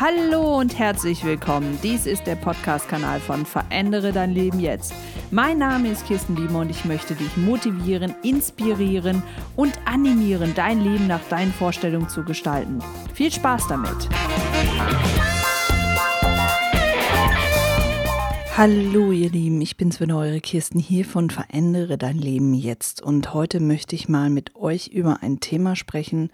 Hallo 0.00 0.60
und 0.60 0.78
herzlich 0.78 1.24
willkommen. 1.24 1.76
Dies 1.82 2.06
ist 2.06 2.24
der 2.28 2.36
Podcast-Kanal 2.36 3.18
von 3.18 3.44
Verändere 3.44 4.12
dein 4.12 4.32
Leben 4.32 4.60
jetzt. 4.60 4.94
Mein 5.32 5.58
Name 5.58 5.88
ist 5.88 6.06
Kirsten 6.06 6.36
Biemer 6.36 6.60
und 6.60 6.70
ich 6.70 6.84
möchte 6.84 7.16
dich 7.16 7.36
motivieren, 7.36 8.14
inspirieren 8.22 9.24
und 9.56 9.72
animieren, 9.86 10.52
dein 10.54 10.84
Leben 10.84 11.08
nach 11.08 11.24
deinen 11.30 11.52
Vorstellungen 11.52 12.08
zu 12.08 12.22
gestalten. 12.22 12.78
Viel 13.12 13.32
Spaß 13.32 13.66
damit! 13.66 14.08
Hallo 18.56 19.12
ihr 19.12 19.30
Lieben, 19.30 19.60
ich 19.60 19.76
bin's 19.76 20.00
wieder 20.00 20.16
eure 20.16 20.40
Kirsten 20.40 20.80
hier 20.80 21.04
von 21.04 21.30
Verändere 21.30 21.96
dein 21.96 22.18
Leben 22.18 22.54
jetzt 22.54 23.00
und 23.00 23.32
heute 23.32 23.60
möchte 23.60 23.94
ich 23.94 24.08
mal 24.08 24.30
mit 24.30 24.56
euch 24.56 24.88
über 24.88 25.22
ein 25.22 25.38
Thema 25.38 25.76
sprechen, 25.76 26.30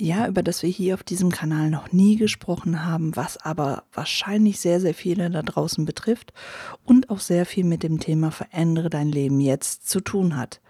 ja, 0.00 0.26
über 0.26 0.42
das 0.42 0.62
wir 0.62 0.70
hier 0.70 0.94
auf 0.94 1.02
diesem 1.02 1.30
Kanal 1.30 1.68
noch 1.68 1.92
nie 1.92 2.16
gesprochen 2.16 2.84
haben, 2.84 3.14
was 3.16 3.36
aber 3.36 3.84
wahrscheinlich 3.92 4.58
sehr, 4.58 4.80
sehr 4.80 4.94
viele 4.94 5.30
da 5.30 5.42
draußen 5.42 5.84
betrifft 5.84 6.32
und 6.84 7.10
auch 7.10 7.20
sehr 7.20 7.44
viel 7.44 7.64
mit 7.64 7.82
dem 7.82 8.00
Thema 8.00 8.30
Verändere 8.30 8.88
dein 8.88 9.10
Leben 9.10 9.40
jetzt 9.40 9.88
zu 9.88 10.00
tun 10.00 10.36
hat. 10.36 10.60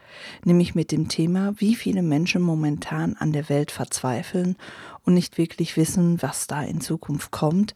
Nämlich 0.45 0.75
mit 0.75 0.91
dem 0.91 1.09
Thema, 1.09 1.55
wie 1.59 1.77
viele 1.77 2.03
Menschen 2.03 2.43
momentan 2.43 3.15
an 3.17 3.33
der 3.33 3.49
Welt 3.49 3.71
verzweifeln 3.71 4.57
und 5.05 5.15
nicht 5.15 5.39
wirklich 5.39 5.77
wissen, 5.77 6.21
was 6.21 6.49
da 6.49 6.63
in 6.63 6.81
Zukunft 6.81 7.31
kommt 7.31 7.75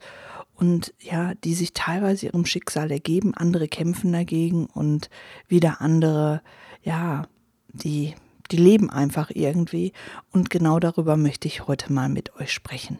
und 0.55 0.93
ja, 0.99 1.33
die 1.35 1.53
sich 1.53 1.73
teilweise 1.73 2.27
ihrem 2.27 2.45
Schicksal 2.45 2.91
ergeben, 2.91 3.33
andere 3.33 3.69
kämpfen 3.69 4.11
dagegen 4.11 4.65
und 4.65 5.09
wieder 5.47 5.79
andere, 5.79 6.41
ja, 6.83 7.27
die, 7.71 8.13
die 8.51 8.57
leben 8.57 8.89
einfach 8.89 9.31
irgendwie. 9.33 9.93
Und 10.31 10.49
genau 10.49 10.79
darüber 10.79 11.17
möchte 11.17 11.47
ich 11.47 11.67
heute 11.67 11.91
mal 11.91 12.09
mit 12.09 12.35
euch 12.35 12.51
sprechen. 12.51 12.99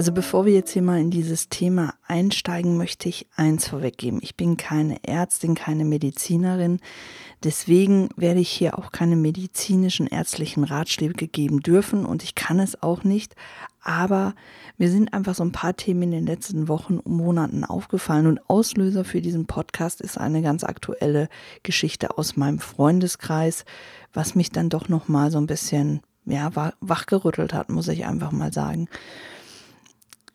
Also 0.00 0.12
bevor 0.12 0.46
wir 0.46 0.54
jetzt 0.54 0.70
hier 0.70 0.80
mal 0.80 0.98
in 0.98 1.10
dieses 1.10 1.50
Thema 1.50 1.92
einsteigen, 2.06 2.78
möchte 2.78 3.10
ich 3.10 3.26
eins 3.36 3.68
vorweggeben. 3.68 4.20
Ich 4.22 4.34
bin 4.34 4.56
keine 4.56 5.04
Ärztin, 5.04 5.54
keine 5.54 5.84
Medizinerin. 5.84 6.80
Deswegen 7.44 8.08
werde 8.16 8.40
ich 8.40 8.48
hier 8.48 8.78
auch 8.78 8.92
keine 8.92 9.14
medizinischen, 9.14 10.06
ärztlichen 10.06 10.64
Ratschläge 10.64 11.28
geben 11.28 11.60
dürfen 11.60 12.06
und 12.06 12.22
ich 12.22 12.34
kann 12.34 12.60
es 12.60 12.82
auch 12.82 13.04
nicht. 13.04 13.36
Aber 13.82 14.34
mir 14.78 14.90
sind 14.90 15.12
einfach 15.12 15.34
so 15.34 15.44
ein 15.44 15.52
paar 15.52 15.76
Themen 15.76 16.04
in 16.04 16.12
den 16.12 16.26
letzten 16.26 16.68
Wochen 16.68 16.96
und 16.96 17.14
Monaten 17.14 17.66
aufgefallen 17.66 18.26
und 18.26 18.40
Auslöser 18.48 19.04
für 19.04 19.20
diesen 19.20 19.44
Podcast 19.44 20.00
ist 20.00 20.16
eine 20.16 20.40
ganz 20.40 20.64
aktuelle 20.64 21.28
Geschichte 21.62 22.16
aus 22.16 22.38
meinem 22.38 22.60
Freundeskreis, 22.60 23.66
was 24.14 24.34
mich 24.34 24.50
dann 24.50 24.70
doch 24.70 24.88
noch 24.88 25.08
mal 25.08 25.30
so 25.30 25.36
ein 25.36 25.46
bisschen 25.46 26.00
ja, 26.24 26.50
wachgerüttelt 26.80 27.52
hat, 27.52 27.68
muss 27.68 27.88
ich 27.88 28.06
einfach 28.06 28.32
mal 28.32 28.50
sagen. 28.50 28.88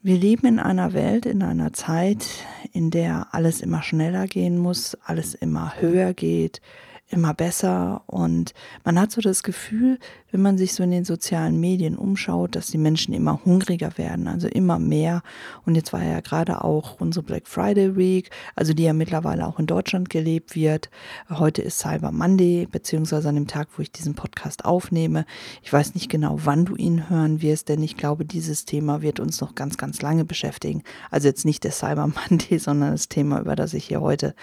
Wir 0.05 0.19
leben 0.19 0.45
in 0.45 0.59
einer 0.59 0.93
Welt, 0.93 1.25
in 1.25 1.41
einer 1.41 1.73
Zeit, 1.73 2.27
in 2.71 2.91
der 2.91 3.29
alles 3.31 3.59
immer 3.61 3.81
schneller 3.81 4.27
gehen 4.27 4.59
muss, 4.59 4.95
alles 5.03 5.33
immer 5.33 5.81
höher 5.81 6.13
geht, 6.13 6.61
immer 7.09 7.33
besser. 7.33 8.03
Und 8.07 8.53
man 8.83 8.99
hat 8.99 9.11
so 9.11 9.21
das 9.21 9.43
Gefühl, 9.43 9.99
wenn 10.31 10.41
man 10.41 10.57
sich 10.57 10.73
so 10.73 10.83
in 10.83 10.91
den 10.91 11.05
sozialen 11.05 11.59
Medien 11.59 11.95
umschaut, 11.97 12.55
dass 12.55 12.67
die 12.67 12.77
Menschen 12.77 13.13
immer 13.13 13.39
hungriger 13.45 13.97
werden, 13.97 14.27
also 14.27 14.47
immer 14.47 14.79
mehr. 14.79 15.21
Und 15.65 15.75
jetzt 15.75 15.93
war 15.93 16.03
ja 16.03 16.19
gerade 16.19 16.63
auch 16.63 16.99
unsere 16.99 17.23
Black 17.23 17.47
Friday 17.47 17.95
Week, 17.95 18.31
also 18.55 18.73
die 18.73 18.83
ja 18.83 18.93
mittlerweile 18.93 19.47
auch 19.47 19.59
in 19.59 19.67
Deutschland 19.67 20.09
gelebt 20.09 20.55
wird. 20.55 20.89
Heute 21.29 21.61
ist 21.61 21.79
Cyber 21.79 22.11
Monday, 22.11 22.67
beziehungsweise 22.69 23.29
an 23.29 23.35
dem 23.35 23.47
Tag, 23.47 23.69
wo 23.77 23.81
ich 23.81 23.91
diesen 23.91 24.15
Podcast 24.15 24.65
aufnehme. 24.65 25.25
Ich 25.61 25.71
weiß 25.71 25.93
nicht 25.93 26.09
genau, 26.09 26.39
wann 26.43 26.65
du 26.65 26.75
ihn 26.75 27.09
hören 27.09 27.41
wirst, 27.41 27.69
denn 27.69 27.81
ich 27.83 27.95
glaube, 27.95 28.25
dieses 28.25 28.65
Thema 28.65 29.01
wird 29.01 29.19
uns 29.19 29.39
noch 29.39 29.55
ganz, 29.55 29.77
ganz 29.77 30.01
lange 30.01 30.25
beschäftigen. 30.25 30.83
Also 31.11 31.27
jetzt 31.27 31.45
nicht 31.45 31.63
der 31.63 31.71
Cyber 31.71 32.07
Monday, 32.07 32.57
sondern 32.59 32.91
das 32.91 33.07
Thema, 33.07 33.39
über 33.39 33.55
das 33.55 33.73
ich 33.73 33.85
hier 33.85 34.01
heute 34.01 34.35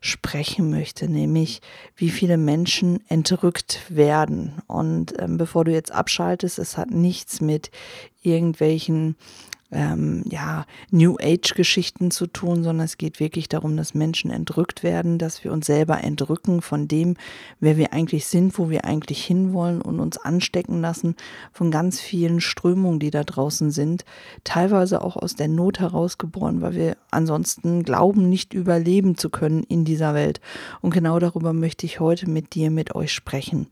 sprechen 0.00 0.70
möchte, 0.70 1.08
nämlich 1.08 1.60
wie 1.96 2.10
viele 2.10 2.36
Menschen 2.36 3.00
entrückt 3.08 3.80
werden. 3.88 4.62
Und 4.66 5.14
ähm, 5.18 5.38
bevor 5.38 5.64
du 5.64 5.72
jetzt 5.72 5.92
abschaltest, 5.92 6.58
es 6.58 6.76
hat 6.76 6.90
nichts 6.90 7.40
mit 7.40 7.70
irgendwelchen 8.22 9.16
ähm, 9.70 10.24
ja, 10.30 10.64
New 10.90 11.16
Age-Geschichten 11.20 12.10
zu 12.10 12.26
tun, 12.26 12.64
sondern 12.64 12.86
es 12.86 12.96
geht 12.96 13.20
wirklich 13.20 13.48
darum, 13.48 13.76
dass 13.76 13.94
Menschen 13.94 14.30
entrückt 14.30 14.82
werden, 14.82 15.18
dass 15.18 15.44
wir 15.44 15.52
uns 15.52 15.66
selber 15.66 16.02
entrücken 16.02 16.62
von 16.62 16.88
dem, 16.88 17.16
wer 17.60 17.76
wir 17.76 17.92
eigentlich 17.92 18.26
sind, 18.26 18.58
wo 18.58 18.70
wir 18.70 18.86
eigentlich 18.86 19.22
hinwollen 19.24 19.82
und 19.82 20.00
uns 20.00 20.16
anstecken 20.16 20.80
lassen 20.80 21.16
von 21.52 21.70
ganz 21.70 22.00
vielen 22.00 22.40
Strömungen, 22.40 22.98
die 22.98 23.10
da 23.10 23.24
draußen 23.24 23.70
sind, 23.70 24.04
teilweise 24.42 25.02
auch 25.02 25.16
aus 25.16 25.36
der 25.36 25.48
Not 25.48 25.80
herausgeboren, 25.80 26.62
weil 26.62 26.74
wir 26.74 26.96
ansonsten 27.10 27.82
glauben, 27.82 28.30
nicht 28.30 28.54
überleben 28.54 29.16
zu 29.16 29.28
können 29.28 29.64
in 29.64 29.84
dieser 29.84 30.14
Welt. 30.14 30.40
Und 30.80 30.94
genau 30.94 31.18
darüber 31.18 31.52
möchte 31.52 31.84
ich 31.84 32.00
heute 32.00 32.30
mit 32.30 32.54
dir, 32.54 32.70
mit 32.70 32.94
euch 32.94 33.12
sprechen. 33.12 33.66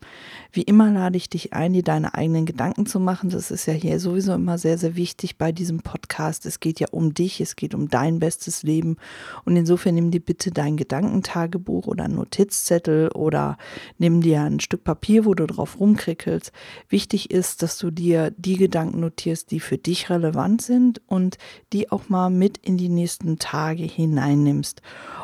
Wie 0.53 0.63
immer 0.63 0.91
lade 0.91 1.17
ich 1.17 1.31
dich 1.31 1.55
ein, 1.55 1.73
dir 1.73 1.83
deine 1.83 2.15
eigenen 2.15 2.45
Gedanken 2.45 2.85
zu 2.85 3.01
machen. 3.01 3.31
Das 3.31 3.51
ist 3.51 3.67
ja 3.67 3.73
hier 3.73 3.99
sowieso 3.99 4.35
immer 4.35 4.59
sehr, 4.59 4.77
sehr 4.77 4.97
wichtig 4.97 5.39
bei 5.39 5.53
diesem 5.53 5.81
Podcast. 5.87 6.47
Es 6.47 6.59
geht 6.59 6.81
ja 6.81 6.89
um 6.91 7.15
dich, 7.15 7.41
es 7.41 7.55
geht 7.55 7.73
um 7.73 7.89
dein 7.89 8.19
bestes 8.19 8.65
Leben. 8.65 8.97
Und 9.45 9.57
insofern 9.57 9.95
nimm 9.95 10.11
dir 10.11 10.21
bitte 10.21 10.51
dein 10.51 10.77
Gedankentagebuch 10.77 11.87
oder 11.87 12.09
Notizzettel 12.09 13.09
oder 13.13 13.57
nimm 13.97 14.21
dir 14.21 14.43
ein 14.43 14.59
Stück 14.59 14.83
Papier, 14.83 15.25
wo 15.25 15.35
du 15.35 15.47
drauf 15.47 15.79
rumkrickelst. 15.79 16.51
Wichtig 16.89 17.31
ist, 17.31 17.63
dass 17.63 17.79
du 17.79 17.93
dir 17.93 18.33
die 18.37 18.57
Gedanken 18.57 18.99
notierst, 19.01 19.53
die 19.53 19.61
für 19.61 19.79
dich 19.79 20.11
relevant 20.11 20.61
sind 20.61 21.01
und 21.07 21.39
die 21.73 21.93
auch 21.93 22.09
mal 22.09 22.31
mit 22.31 22.59
in 22.59 22.77
die 22.77 22.89
nächsten 22.89 23.39
Tage 23.39 23.85
hineinnimmst. 23.85 24.83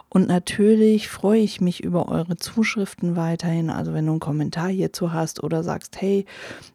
Und 0.09 0.29
natürlich 0.29 1.09
freue 1.09 1.41
ich 1.41 1.61
mich 1.61 1.83
über 1.83 2.09
eure 2.09 2.37
Zuschriften 2.37 3.17
weiterhin. 3.17 3.71
Also 3.71 3.95
wenn 3.95 4.07
du 4.07 4.13
einen 4.13 4.21
Kommentar 4.21 4.69
hierzu 4.69 5.13
hast 5.13 5.43
oder 5.43 5.65
sagst, 5.65 6.01
hey, 6.01 6.27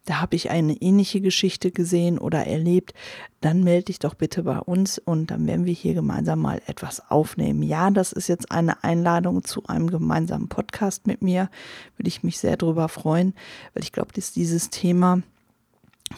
da 0.05 0.21
habe 0.21 0.35
ich 0.35 0.49
eine 0.49 0.73
ähnliche 0.73 1.21
Geschichte 1.21 1.71
gesehen 1.71 2.17
oder 2.17 2.47
erlebt, 2.47 2.93
dann 3.41 3.63
melde 3.63 3.76
dich 3.85 3.99
doch 3.99 4.13
bitte 4.13 4.43
bei 4.43 4.59
uns 4.59 4.99
und 4.99 5.31
dann 5.31 5.47
werden 5.47 5.65
wir 5.65 5.73
hier 5.73 5.93
gemeinsam 5.93 6.39
mal 6.39 6.61
etwas 6.67 7.09
aufnehmen. 7.09 7.63
Ja, 7.63 7.89
das 7.91 8.11
ist 8.11 8.27
jetzt 8.27 8.51
eine 8.51 8.83
Einladung 8.83 9.43
zu 9.43 9.65
einem 9.67 9.89
gemeinsamen 9.89 10.47
Podcast 10.47 11.07
mit 11.07 11.21
mir. 11.21 11.49
Würde 11.97 12.07
ich 12.07 12.23
mich 12.23 12.39
sehr 12.39 12.57
darüber 12.57 12.89
freuen, 12.89 13.33
weil 13.73 13.83
ich 13.83 13.91
glaube, 13.91 14.13
dass 14.13 14.31
dieses 14.31 14.69
Thema 14.69 15.21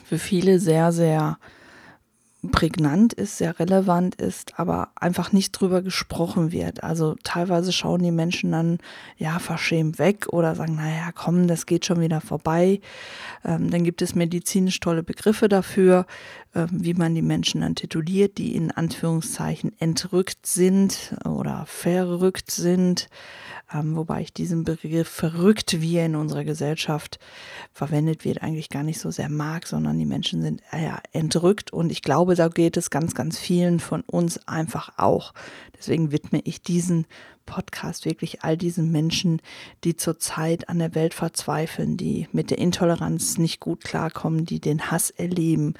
für 0.03 0.19
viele 0.19 0.59
sehr, 0.59 0.92
sehr 0.92 1.38
prägnant 2.52 3.14
ist, 3.14 3.38
sehr 3.38 3.60
relevant 3.60 4.16
ist, 4.16 4.58
aber 4.58 4.90
einfach 4.96 5.34
nicht 5.34 5.52
drüber 5.52 5.82
gesprochen 5.82 6.54
wird. 6.54 6.84
Also 6.84 7.16
teilweise 7.24 7.74
schauen 7.74 8.02
die 8.02 8.12
Menschen 8.12 8.52
dann 8.54 8.78
ja 9.18 9.40
verschämt 9.40 10.00
weg 10.00 10.28
oder 10.30 10.56
sagen, 10.56 10.76
naja, 10.76 11.12
komm, 11.14 11.48
das 11.48 11.66
geht 11.66 11.86
schon 11.86 12.00
wieder 12.00 12.22
vorbei. 12.22 12.80
Ähm, 13.44 13.70
dann 13.70 13.84
gibt 13.84 14.02
es 14.02 14.16
medizinisch 14.16 14.80
tolle 14.80 15.04
Begriffe 15.04 15.50
dafür, 15.50 16.06
ähm, 16.56 16.70
wie 16.72 16.94
man 16.94 17.14
die 17.14 17.22
Menschen 17.22 17.60
dann 17.60 17.76
tituliert, 17.76 18.38
die 18.38 18.56
in 18.56 18.72
Anführungszeichen 18.72 19.74
entrückt 19.80 20.46
sind 20.46 21.16
oder 21.26 21.66
verrückt 21.68 22.52
sind 22.52 23.10
ähm, 23.74 23.96
wobei 23.96 24.22
ich 24.22 24.34
diesen 24.34 24.63
Begriff 24.63 25.07
verrückt, 25.07 25.81
wie 25.81 25.97
er 25.97 26.06
in 26.06 26.16
unserer 26.16 26.44
Gesellschaft 26.44 27.19
verwendet 27.74 28.25
wird, 28.25 28.42
eigentlich 28.42 28.69
gar 28.69 28.83
nicht 28.83 29.00
so 29.00 29.12
sehr 29.12 29.30
mag, 29.30 29.68
sondern 29.68 29.98
die 29.98 30.06
Menschen 30.06 30.42
sind 30.42 30.62
ja 30.71 31.00
entrückt 31.12 31.71
und 31.71 31.92
ich 31.92 32.01
glaube, 32.01 32.36
da 32.36 32.48
geht 32.48 32.77
es 32.77 32.89
ganz, 32.89 33.13
ganz 33.13 33.38
vielen 33.38 33.80
von 33.80 34.01
uns 34.01 34.48
einfach 34.48 34.98
auch. 34.98 35.33
Deswegen 35.77 36.12
widme 36.12 36.42
ich 36.44 36.62
diesen 36.62 37.06
Podcast 37.50 38.06
wirklich 38.06 38.44
all 38.44 38.56
diesen 38.56 38.92
Menschen, 38.92 39.42
die 39.84 39.96
zurzeit 39.96 40.69
an 40.69 40.78
der 40.78 40.94
Welt 40.94 41.16
verzweifeln, 41.16 41.98
die 41.98 42.28
mit 42.31 42.51
der 42.51 42.60
Intoleranz 42.60 43.40
nicht 43.40 43.60
gut 43.60 43.84
klarkommen, 43.84 44.46
die 44.46 44.60
den 44.60 44.92
Hass 44.92 45.10
erleben, 45.10 45.74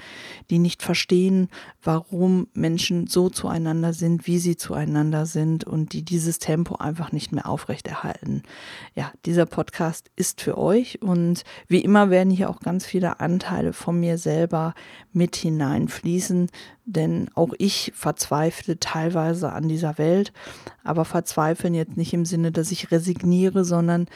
die 0.50 0.58
nicht 0.58 0.82
verstehen, 0.82 1.48
warum 1.84 2.48
Menschen 2.54 3.06
so 3.06 3.30
zueinander 3.30 3.94
sind, 3.94 4.26
wie 4.26 4.40
sie 4.40 4.58
zueinander 4.58 5.28
sind 5.28 5.64
und 5.64 5.94
die 5.94 6.04
dieses 6.04 6.40
Tempo 6.40 6.76
einfach 6.76 7.12
nicht 7.12 7.32
mehr 7.32 7.48
aufrechterhalten. 7.48 8.42
Ja, 8.96 9.12
dieser 9.26 9.46
Podcast 9.46 10.10
ist 10.16 10.42
für 10.42 10.58
euch 10.58 11.04
und 11.04 11.44
wie 11.68 11.82
immer 11.82 12.10
werden 12.10 12.32
hier 12.32 12.50
auch 12.50 12.62
ganz 12.62 12.86
viele 12.86 13.20
Anteile 13.20 13.74
von 13.74 14.00
mir 14.00 14.18
selber 14.18 14.74
mit 15.14 15.36
hineinfließen, 15.36 16.50
denn 16.90 17.30
auch 17.36 17.54
ich 17.60 17.92
verzweifle 17.96 18.80
teilweise 18.80 19.52
an 19.54 19.68
dieser 19.68 19.98
Welt, 19.98 20.34
aber 20.84 21.06
verzweifeln 21.06 21.76
jetzt 21.76 21.98
nicht 21.98 22.14
im 22.14 22.26
Sinne, 22.26 22.52
dass 22.52 22.72
ich 22.72 22.92
resigniere, 22.92 23.64
sondern 23.64 24.08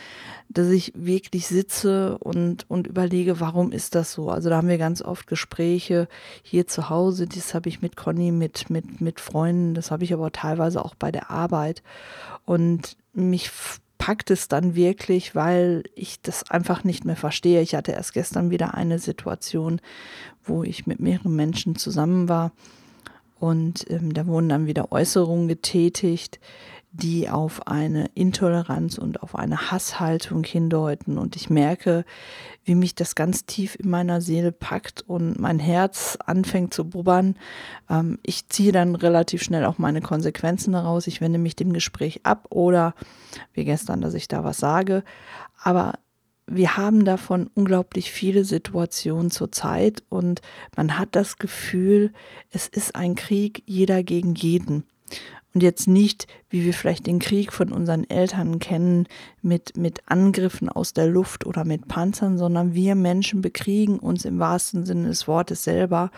dass 0.50 0.70
ich 0.70 0.92
wirklich 0.96 1.48
sitze 1.48 2.18
und, 2.18 2.70
und 2.70 2.88
überlege, 2.88 3.40
warum 3.40 3.72
ist 3.72 3.94
das 3.94 4.14
so? 4.14 4.30
Also 4.30 4.50
da 4.50 4.58
haben 4.58 4.68
wir 4.68 4.80
ganz 4.80 5.04
oft 5.04 5.28
Gespräche 5.28 6.08
hier 6.42 6.66
zu 6.66 6.90
Hause, 6.90 7.28
das 7.28 7.54
habe 7.54 7.70
ich 7.70 7.82
mit 7.82 7.96
Conny, 7.96 8.32
mit, 8.32 8.70
mit, 8.72 9.02
mit 9.02 9.20
Freunden, 9.20 9.76
das 9.76 9.92
habe 9.92 10.04
ich 10.04 10.14
aber 10.14 10.32
teilweise 10.32 10.84
auch 10.84 10.96
bei 10.96 11.12
der 11.12 11.30
Arbeit. 11.30 11.84
Und 12.46 12.98
mich 13.14 13.52
packt 14.04 14.32
es 14.32 14.50
dann 14.50 14.76
wirklich, 14.76 15.34
weil 15.34 15.84
ich 15.96 16.22
das 16.22 16.52
einfach 16.52 16.84
nicht 16.84 17.06
mehr 17.06 17.16
verstehe. 17.16 17.62
Ich 17.62 17.74
hatte 17.74 17.94
erst 17.94 18.14
gestern 18.14 18.50
wieder 18.50 18.74
eine 18.74 19.00
Situation, 19.00 19.80
wo 20.44 20.64
ich 20.64 20.86
mit 20.86 21.00
mehreren 21.00 21.34
Menschen 21.38 21.78
zusammen 21.78 22.28
war 22.28 22.52
und 23.40 23.90
ähm, 23.90 24.14
da 24.14 24.28
wurden 24.28 24.50
dann 24.50 24.68
wieder 24.68 24.92
Äußerungen 24.92 25.48
getätigt, 25.48 26.42
die 26.96 27.28
auf 27.28 27.66
eine 27.66 28.06
Intoleranz 28.14 29.00
und 29.00 29.24
auf 29.24 29.34
eine 29.36 29.72
Hasshaltung 29.72 30.44
hindeuten. 30.44 31.18
Und 31.18 31.36
ich 31.36 31.50
merke, 31.50 32.06
wie 32.64 32.76
mich 32.76 32.94
das 32.94 33.16
ganz 33.16 33.46
tief 33.46 33.76
in 33.76 33.90
meiner 33.90 34.22
Seele 34.22 34.52
packt 34.52 35.02
und 35.02 35.40
mein 35.40 35.58
Herz 35.58 36.20
anfängt 36.24 36.72
zu 36.72 36.88
bubbern. 36.88 37.36
Ähm, 37.90 38.20
ich 38.22 38.48
ziehe 38.48 38.72
dann 38.72 38.96
relativ 38.96 39.42
schnell 39.42 39.66
auch 39.66 39.80
meine 39.80 40.02
Konsequenzen 40.02 40.74
daraus. 40.74 41.08
Ich 41.08 41.20
wende 41.20 41.40
mich 41.40 41.56
dem 41.56 41.74
Gespräch 41.74 42.22
ab 42.24 42.46
oder 42.52 42.94
wie 43.54 43.66
gestern, 43.66 44.02
dass 44.02 44.14
ich 44.14 44.28
da 44.28 44.44
was 44.44 44.60
sage. 44.60 45.04
Aber 45.64 45.94
wir 46.46 46.78
haben 46.78 47.06
davon 47.06 47.50
unglaublich 47.56 48.12
viele 48.12 48.46
Situationen 48.46 49.32
zurzeit 49.32 50.04
und 50.10 50.42
man 50.76 51.00
hat 51.00 51.16
das 51.16 51.38
Gefühl, 51.38 52.14
es 52.52 52.68
ist 52.68 52.96
ein 52.96 53.16
Krieg 53.16 53.64
jeder 53.66 54.04
gegen 54.04 54.36
jeden. 54.36 54.84
Und 55.54 55.62
jetzt 55.62 55.88
nicht, 55.88 56.28
wie 56.50 56.66
wir 56.66 56.74
vielleicht 56.74 57.06
den 57.06 57.20
Krieg 57.20 57.54
von 57.54 57.72
unseren 57.72 58.10
Eltern 58.10 58.58
kennen, 58.58 59.08
mit, 59.44 59.78
mit 59.78 60.02
Angriffen 60.08 60.68
aus 60.68 60.94
der 60.94 61.08
Luft 61.08 61.46
oder 61.46 61.64
mit 61.64 61.88
Panzern, 61.88 62.40
sondern 62.40 62.74
wir 62.74 62.96
Menschen 62.96 63.42
bekriegen 63.42 64.00
uns 64.00 64.26
im 64.26 64.40
wahrsten 64.40 64.86
Sinne 64.86 65.10
des 65.10 65.28
Wortes 65.28 65.64
selber. 65.64 66.10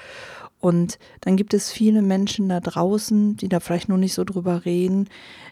Und 0.61 0.99
dann 1.21 1.35
gibt 1.35 1.53
es 1.53 1.69
viele 1.69 2.01
Menschen 2.01 2.47
da 2.47 2.61
draußen, 2.61 3.35
die 3.35 3.49
da 3.49 3.59
vielleicht 3.59 3.89
noch 3.89 3.97
nicht 3.97 4.13
so 4.13 4.23
drüber 4.23 4.63
reden, 4.63 5.09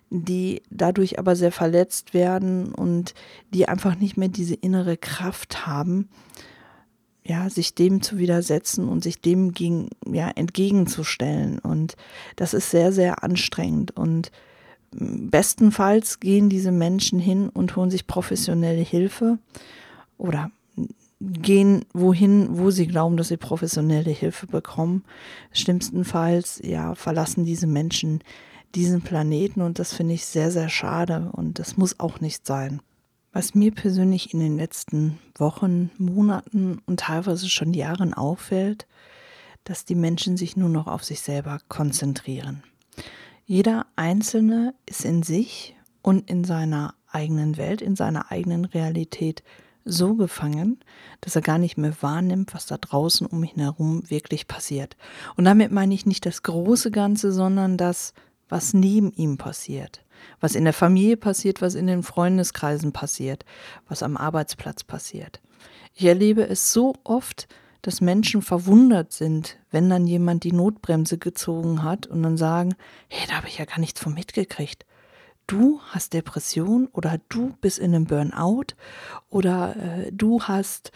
die 0.10 0.62
dadurch 0.70 1.20
aber 1.20 1.36
sehr 1.36 1.52
verletzt 1.52 2.14
werden 2.14 2.74
und 2.74 3.14
die 3.54 3.68
einfach 3.68 3.96
nicht 3.96 4.16
mehr 4.16 4.30
diese 4.30 4.56
innere 4.56 4.96
Kraft 4.96 5.68
haben, 5.68 6.08
ja, 7.26 7.50
sich 7.50 7.74
dem 7.74 8.02
zu 8.02 8.18
widersetzen 8.18 8.88
und 8.88 9.04
sich 9.04 9.22
dem 9.22 9.54
gegen, 9.54 9.90
ja, 10.06 10.30
entgegenzustellen. 10.30 11.60
Und 11.60 11.96
das 12.36 12.54
ist 12.54 12.70
sehr, 12.70 12.92
sehr 12.92 13.24
anstrengend. 13.24 13.96
Und 13.96 14.32
bestenfalls 14.92 16.20
gehen 16.20 16.50
diese 16.50 16.72
Menschen 16.72 17.20
hin 17.20 17.50
und 17.50 17.76
holen 17.76 17.92
sich 17.92 18.08
professionelle 18.08 18.82
Hilfe 18.82 19.40
oder 20.18 20.52
gehen 21.22 21.86
wohin, 21.94 22.58
wo 22.58 22.70
sie 22.70 22.88
glauben, 22.88 23.16
dass 23.16 23.30
sie 23.30 23.38
professionelle 23.38 24.12
Hilfe 24.12 24.46
bekommen. 24.46 25.04
Schlimmstenfalls, 25.54 26.62
ja, 26.64 26.96
verlassen 26.96 27.46
diese 27.46 27.68
Menschen 27.68 28.20
diesen 28.76 29.02
Planeten 29.02 29.62
und 29.62 29.80
das 29.80 29.94
finde 29.94 30.16
ich 30.16 30.26
sehr, 30.26 30.52
sehr 30.52 30.70
schade 30.70 31.30
und 31.32 31.60
das 31.60 31.78
muss 31.78 32.00
auch 32.00 32.20
nicht 32.20 32.46
sein. 32.46 32.82
Was 33.36 33.56
mir 33.56 33.72
persönlich 33.72 34.32
in 34.32 34.40
den 34.40 34.58
letzten 34.58 35.18
Wochen, 35.36 35.90
Monaten 35.98 36.80
und 36.86 37.00
teilweise 37.00 37.50
schon 37.50 37.74
Jahren 37.74 38.14
auffällt, 38.14 38.86
dass 39.64 39.86
die 39.86 39.96
Menschen 39.96 40.38
sich 40.38 40.56
nur 40.56 40.70
noch 40.70 40.86
auf 40.86 41.04
sich 41.04 41.22
selber 41.22 41.58
konzentrieren. 41.68 42.62
Jeder 43.46 43.88
Einzelne 43.96 44.76
ist 44.86 45.04
in 45.04 45.24
sich 45.24 45.76
und 46.04 46.30
in 46.30 46.44
seiner 46.44 46.94
eigenen 47.12 47.58
Welt, 47.58 47.82
in 47.82 47.96
seiner 47.96 48.32
eigenen 48.32 48.66
Realität 48.66 49.42
so 49.84 50.14
gefangen, 50.14 50.80
dass 51.20 51.36
er 51.36 51.42
gar 51.42 51.58
nicht 51.58 51.76
mehr 51.76 51.96
wahrnimmt, 52.02 52.54
was 52.54 52.68
da 52.68 52.78
draußen 52.78 53.26
um 53.26 53.44
ihn 53.44 53.60
herum 53.60 54.08
wirklich 54.12 54.48
passiert. 54.48 54.96
Und 55.36 55.46
damit 55.46 55.72
meine 55.72 55.96
ich 55.96 56.06
nicht 56.06 56.28
das 56.28 56.44
große 56.44 56.92
Ganze, 56.92 57.34
sondern 57.34 57.78
das, 57.78 58.14
was 58.48 58.76
neben 58.76 59.12
ihm 59.12 59.38
passiert 59.38 60.04
was 60.40 60.56
in 60.56 60.64
der 60.64 60.74
Familie 60.74 61.18
passiert, 61.18 61.62
was 61.62 61.76
in 61.76 61.88
den 61.88 62.04
Freundeskreisen 62.04 62.92
passiert, 62.92 63.46
was 63.88 64.04
am 64.04 64.18
Arbeitsplatz 64.18 64.84
passiert. 64.84 65.42
Ich 65.94 66.06
erlebe 66.06 66.48
es 66.48 66.74
so 66.74 66.96
oft, 67.04 67.48
dass 67.84 68.02
Menschen 68.02 68.42
verwundert 68.42 69.12
sind, 69.12 69.58
wenn 69.70 69.90
dann 69.90 70.08
jemand 70.08 70.44
die 70.46 70.54
Notbremse 70.54 71.18
gezogen 71.18 71.84
hat 71.84 72.08
und 72.08 72.24
dann 72.24 72.38
sagen, 72.38 72.76
hey, 73.10 73.28
da 73.28 73.36
habe 73.36 73.48
ich 73.48 73.58
ja 73.58 73.66
gar 73.66 73.80
nichts 73.80 74.00
von 74.00 74.14
mitgekriegt. 74.14 74.86
Du 75.48 75.82
hast 75.90 76.14
Depression 76.14 76.88
oder 76.94 77.20
du 77.28 77.54
bist 77.60 77.80
in 77.80 77.94
einem 77.94 78.06
Burnout 78.06 78.68
oder 79.30 79.76
äh, 79.76 80.12
du 80.14 80.44
hast, 80.44 80.92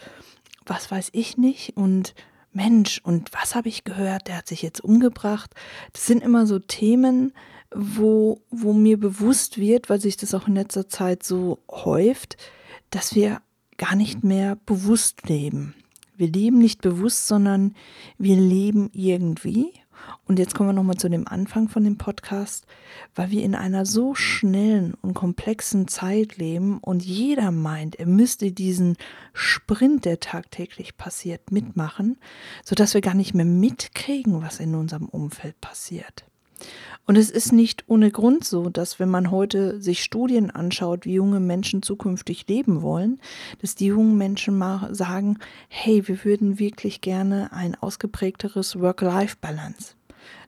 was 0.64 0.90
weiß 0.90 1.10
ich 1.12 1.36
nicht 1.36 1.76
und 1.76 2.14
Mensch, 2.52 3.00
und 3.04 3.32
was 3.34 3.54
habe 3.54 3.68
ich 3.68 3.84
gehört, 3.84 4.26
der 4.26 4.38
hat 4.38 4.48
sich 4.48 4.62
jetzt 4.62 4.80
umgebracht. 4.80 5.54
Das 5.92 6.06
sind 6.06 6.22
immer 6.22 6.46
so 6.46 6.58
Themen, 6.58 7.32
wo, 7.74 8.42
wo 8.50 8.72
mir 8.72 8.98
bewusst 8.98 9.58
wird, 9.58 9.90
weil 9.90 10.00
sich 10.00 10.16
das 10.16 10.34
auch 10.34 10.48
in 10.48 10.54
letzter 10.54 10.88
Zeit 10.88 11.22
so 11.22 11.58
häuft, 11.70 12.36
dass 12.90 13.14
wir 13.14 13.40
gar 13.76 13.94
nicht 13.94 14.24
mehr 14.24 14.56
bewusst 14.66 15.28
leben. 15.28 15.74
Wir 16.16 16.28
leben 16.28 16.58
nicht 16.58 16.80
bewusst, 16.80 17.28
sondern 17.28 17.74
wir 18.18 18.36
leben 18.36 18.90
irgendwie. 18.92 19.72
Und 20.26 20.38
jetzt 20.38 20.54
kommen 20.54 20.70
wir 20.70 20.74
nochmal 20.74 20.96
zu 20.96 21.08
dem 21.08 21.26
Anfang 21.28 21.68
von 21.68 21.84
dem 21.84 21.96
Podcast, 21.96 22.66
weil 23.14 23.30
wir 23.30 23.42
in 23.42 23.54
einer 23.54 23.86
so 23.86 24.14
schnellen 24.14 24.94
und 24.94 25.14
komplexen 25.14 25.88
Zeit 25.88 26.36
leben 26.36 26.78
und 26.78 27.04
jeder 27.04 27.50
meint, 27.50 27.96
er 27.96 28.06
müsste 28.06 28.52
diesen 28.52 28.96
Sprint, 29.32 30.04
der 30.04 30.20
tagtäglich 30.20 30.96
passiert, 30.96 31.52
mitmachen, 31.52 32.18
sodass 32.64 32.94
wir 32.94 33.00
gar 33.00 33.14
nicht 33.14 33.34
mehr 33.34 33.44
mitkriegen, 33.44 34.42
was 34.42 34.60
in 34.60 34.74
unserem 34.74 35.06
Umfeld 35.06 35.60
passiert. 35.60 36.24
Und 37.08 37.16
es 37.16 37.30
ist 37.30 37.52
nicht 37.52 37.84
ohne 37.86 38.10
Grund 38.10 38.44
so, 38.44 38.68
dass 38.68 39.00
wenn 39.00 39.08
man 39.08 39.30
heute 39.30 39.80
sich 39.80 40.04
Studien 40.04 40.50
anschaut, 40.50 41.06
wie 41.06 41.14
junge 41.14 41.40
Menschen 41.40 41.80
zukünftig 41.80 42.46
leben 42.48 42.82
wollen, 42.82 43.18
dass 43.62 43.74
die 43.74 43.86
jungen 43.86 44.18
Menschen 44.18 44.58
mal 44.58 44.94
sagen, 44.94 45.38
hey, 45.68 46.06
wir 46.06 46.22
würden 46.26 46.58
wirklich 46.58 47.00
gerne 47.00 47.50
ein 47.50 47.76
ausgeprägteres 47.76 48.78
Work-Life-Balance. 48.78 49.97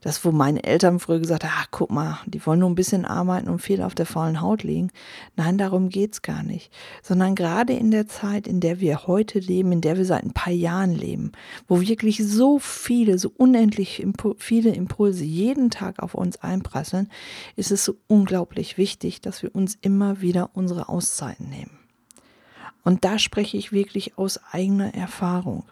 Das, 0.03 0.25
wo 0.25 0.33
meine 0.33 0.65
Eltern 0.65 0.99
früher 0.99 1.19
gesagt 1.19 1.45
haben, 1.45 1.53
ach, 1.55 1.67
guck 1.71 1.91
mal, 1.91 2.19
die 2.27 2.45
wollen 2.47 2.61
nur 2.61 2.71
ein 2.71 2.75
bisschen 2.75 3.05
arbeiten 3.05 3.51
und 3.51 3.61
viel 3.61 3.83
auf 3.83 3.95
der 3.95 4.07
faulen 4.07 4.41
Haut 4.41 4.63
liegen. 4.63 4.91
Nein, 5.37 5.59
darum 5.59 5.91
geht's 5.91 6.23
gar 6.23 6.43
nicht. 6.43 6.73
Sondern 7.03 7.35
gerade 7.35 7.75
in 7.75 7.91
der 7.91 8.07
Zeit, 8.07 8.47
in 8.47 8.61
der 8.61 8.81
wir 8.81 9.07
heute 9.07 9.39
leben, 9.39 9.73
in 9.73 9.83
der 9.83 9.99
wir 9.99 10.07
seit 10.07 10.25
ein 10.25 10.33
paar 10.33 10.53
Jahren 10.53 10.95
leben, 10.95 11.33
wo 11.69 11.81
wirklich 11.83 12.25
so 12.27 12.59
viele, 12.59 13.19
so 13.19 13.31
unendlich 13.37 14.05
viele 14.39 14.71
Impulse 14.71 15.25
jeden 15.25 15.71
Tag 15.71 16.03
auf 16.03 16.15
uns 16.15 16.39
einprasseln, 16.39 17.11
ist 17.57 17.71
es 17.71 17.85
so 17.85 17.97
unglaublich 18.07 18.79
wichtig, 18.79 19.21
dass 19.21 19.43
wir 19.43 19.55
uns 19.55 19.77
immer 19.83 20.23
wieder 20.23 20.51
unsere 20.55 20.89
Auszeiten 20.89 21.51
nehmen. 21.51 21.79
Und 22.83 23.05
da 23.05 23.19
spreche 23.19 23.57
ich 23.57 23.73
wirklich 23.73 24.17
aus 24.17 24.41
eigener 24.53 24.95
Erfahrung. 24.95 25.65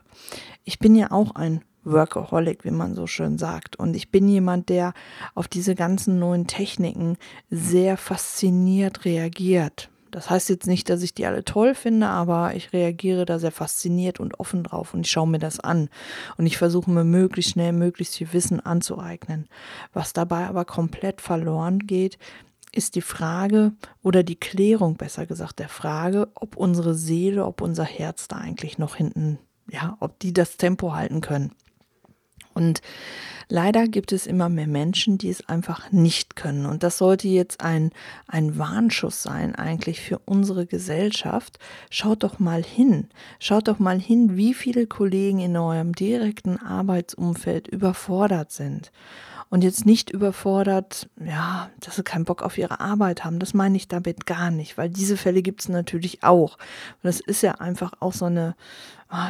Ich 0.65 0.79
bin 0.79 0.95
ja 0.95 1.11
auch 1.11 1.35
ein 1.35 1.65
Workaholic, 1.85 2.65
wie 2.65 2.71
man 2.71 2.95
so 2.95 3.07
schön 3.07 3.39
sagt. 3.39 3.77
Und 3.77 3.95
ich 3.95 4.11
bin 4.11 4.29
jemand, 4.29 4.69
der 4.69 4.95
auf 5.35 5.49
diese 5.49 5.75
ganzen 5.75 6.19
neuen 6.19 6.47
Techniken 6.47 7.17
sehr 7.51 7.97
fasziniert 7.97 9.05
reagiert. 9.05 9.91
Das 10.11 10.31
heißt 10.31 10.49
jetzt 10.49 10.67
nicht, 10.67 10.89
dass 10.89 11.03
ich 11.03 11.15
die 11.15 11.27
alle 11.27 11.45
toll 11.45 11.75
finde, 11.75 12.09
aber 12.09 12.55
ich 12.55 12.73
reagiere 12.73 13.27
da 13.27 13.39
sehr 13.39 13.53
fasziniert 13.53 14.21
und 14.21 14.41
offen 14.41 14.63
drauf 14.63 14.95
und 14.95 15.01
ich 15.07 15.11
schaue 15.11 15.29
mir 15.29 15.39
das 15.39 15.61
an. 15.61 15.91
Und 16.37 16.47
ich 16.47 16.57
versuche 16.57 16.91
mir 16.91 17.05
möglichst 17.05 17.53
schnell 17.53 17.73
möglichst 17.73 18.17
viel 18.17 18.33
Wissen 18.33 18.61
anzueignen. 18.61 19.49
Was 19.93 20.13
dabei 20.13 20.47
aber 20.47 20.65
komplett 20.65 21.21
verloren 21.21 21.81
geht, 21.81 22.19
ist 22.73 22.95
die 22.95 23.03
Frage 23.03 23.73
oder 24.03 24.23
die 24.23 24.37
Klärung, 24.37 24.97
besser 24.97 25.27
gesagt, 25.27 25.59
der 25.59 25.69
Frage, 25.69 26.29
ob 26.35 26.57
unsere 26.57 26.95
Seele, 26.95 27.45
ob 27.45 27.61
unser 27.61 27.85
Herz 27.85 28.29
da 28.29 28.37
eigentlich 28.37 28.79
noch 28.79 28.97
hinten, 28.97 29.39
ja, 29.71 29.97
ob 30.01 30.19
die 30.19 30.33
das 30.33 30.57
Tempo 30.57 30.95
halten 30.95 31.21
können. 31.21 31.53
Und 32.59 32.83
leider 33.49 33.87
gibt 33.87 34.11
es 34.11 34.27
immer 34.27 34.49
mehr 34.49 34.67
Menschen, 34.67 35.17
die 35.17 35.31
es 35.31 35.49
einfach 35.49 35.93
nicht 35.93 36.35
können. 36.35 36.67
Und 36.67 36.83
das 36.83 36.99
sollte 36.99 37.29
jetzt 37.29 37.61
ein, 37.63 37.93
ein 38.27 38.59
Warnschuss 38.59 39.23
sein 39.23 39.55
eigentlich 39.55 40.01
für 40.01 40.19
unsere 40.25 40.67
Gesellschaft. 40.67 41.61
Schaut 41.89 42.25
doch 42.25 42.41
mal 42.41 42.65
hin. 42.65 43.09
Schaut 43.39 43.69
doch 43.69 43.79
mal 43.79 44.01
hin, 44.01 44.37
wie 44.37 44.55
viele 44.55 44.89
Kollegen 44.89 45.39
in 45.39 45.57
eurem 45.57 45.95
direkten 45.95 46.59
Arbeitsumfeld 46.59 47.69
überfordert 47.69 48.51
sind. 48.51 48.91
und 49.51 49.65
jetzt 49.65 49.87
nicht 49.87 50.11
überfordert, 50.11 51.09
ja, 51.25 51.71
dass 51.81 51.97
sie 51.97 52.03
keinen 52.03 52.25
Bock 52.25 52.43
auf 52.43 52.59
ihre 52.59 52.81
Arbeit 52.81 53.25
haben. 53.25 53.39
Das 53.39 53.55
meine 53.55 53.77
ich 53.77 53.89
damit 53.89 54.27
gar 54.27 54.51
nicht, 54.51 54.77
weil 54.77 54.91
diese 54.91 55.17
Fälle 55.17 55.43
gibt 55.43 55.61
es 55.63 55.69
natürlich 55.69 56.23
auch. 56.23 56.59
Und 56.59 57.05
das 57.05 57.21
ist 57.21 57.43
ja 57.43 57.53
einfach 57.53 57.93
auch 58.01 58.13
so 58.13 58.27
eine, 58.27 58.55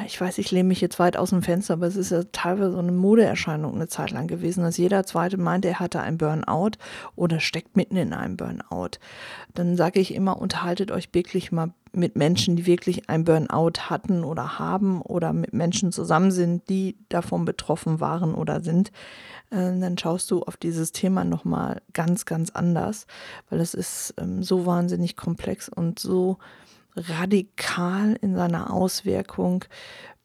ich 0.07 0.21
weiß, 0.21 0.39
ich 0.39 0.51
lehne 0.51 0.69
mich 0.69 0.81
jetzt 0.81 0.99
weit 0.99 1.17
aus 1.17 1.31
dem 1.31 1.43
Fenster, 1.43 1.75
aber 1.75 1.87
es 1.87 1.95
ist 1.95 2.11
ja 2.11 2.25
teilweise 2.33 2.73
so 2.73 2.79
eine 2.79 2.91
Modeerscheinung 2.91 3.77
eine 3.77 3.87
Zeit 3.87 4.11
lang 4.11 4.27
gewesen, 4.27 4.65
dass 4.65 4.77
jeder 4.77 5.05
Zweite 5.05 5.37
meint, 5.37 5.65
er 5.65 5.79
hatte 5.79 6.01
ein 6.01 6.19
Burnout 6.19 6.73
oder 7.15 7.39
steckt 7.39 7.77
mitten 7.77 7.97
in 7.97 8.13
einem 8.13 8.37
Burnout. 8.37 8.99
Dann 9.55 9.77
sage 9.77 10.01
ich 10.01 10.15
immer, 10.15 10.41
unterhaltet 10.41 10.91
euch 10.91 11.11
wirklich 11.13 11.53
mal 11.53 11.73
mit 11.93 12.17
Menschen, 12.17 12.57
die 12.57 12.67
wirklich 12.67 13.09
ein 13.09 13.23
Burnout 13.23 13.89
hatten 13.89 14.25
oder 14.25 14.59
haben 14.59 15.01
oder 15.01 15.33
mit 15.33 15.53
Menschen 15.53 15.93
zusammen 15.93 16.33
sind, 16.33 16.69
die 16.69 16.97
davon 17.09 17.45
betroffen 17.45 18.01
waren 18.01 18.35
oder 18.35 18.61
sind, 18.61 18.89
äh, 19.51 19.79
dann 19.79 19.97
schaust 19.97 20.31
du 20.33 20.43
auf 20.43 20.57
dieses 20.57 20.91
Thema 20.91 21.25
nochmal 21.25 21.81
ganz, 21.93 22.25
ganz 22.25 22.51
anders, 22.51 23.07
weil 23.49 23.61
es 23.61 23.75
ist 23.75 24.15
ähm, 24.19 24.43
so 24.43 24.67
wahnsinnig 24.67 25.17
komplex 25.17 25.69
und 25.69 26.01
so 26.01 26.39
radikal 27.09 28.17
in 28.21 28.35
seiner 28.35 28.73
Auswirkung, 28.73 29.65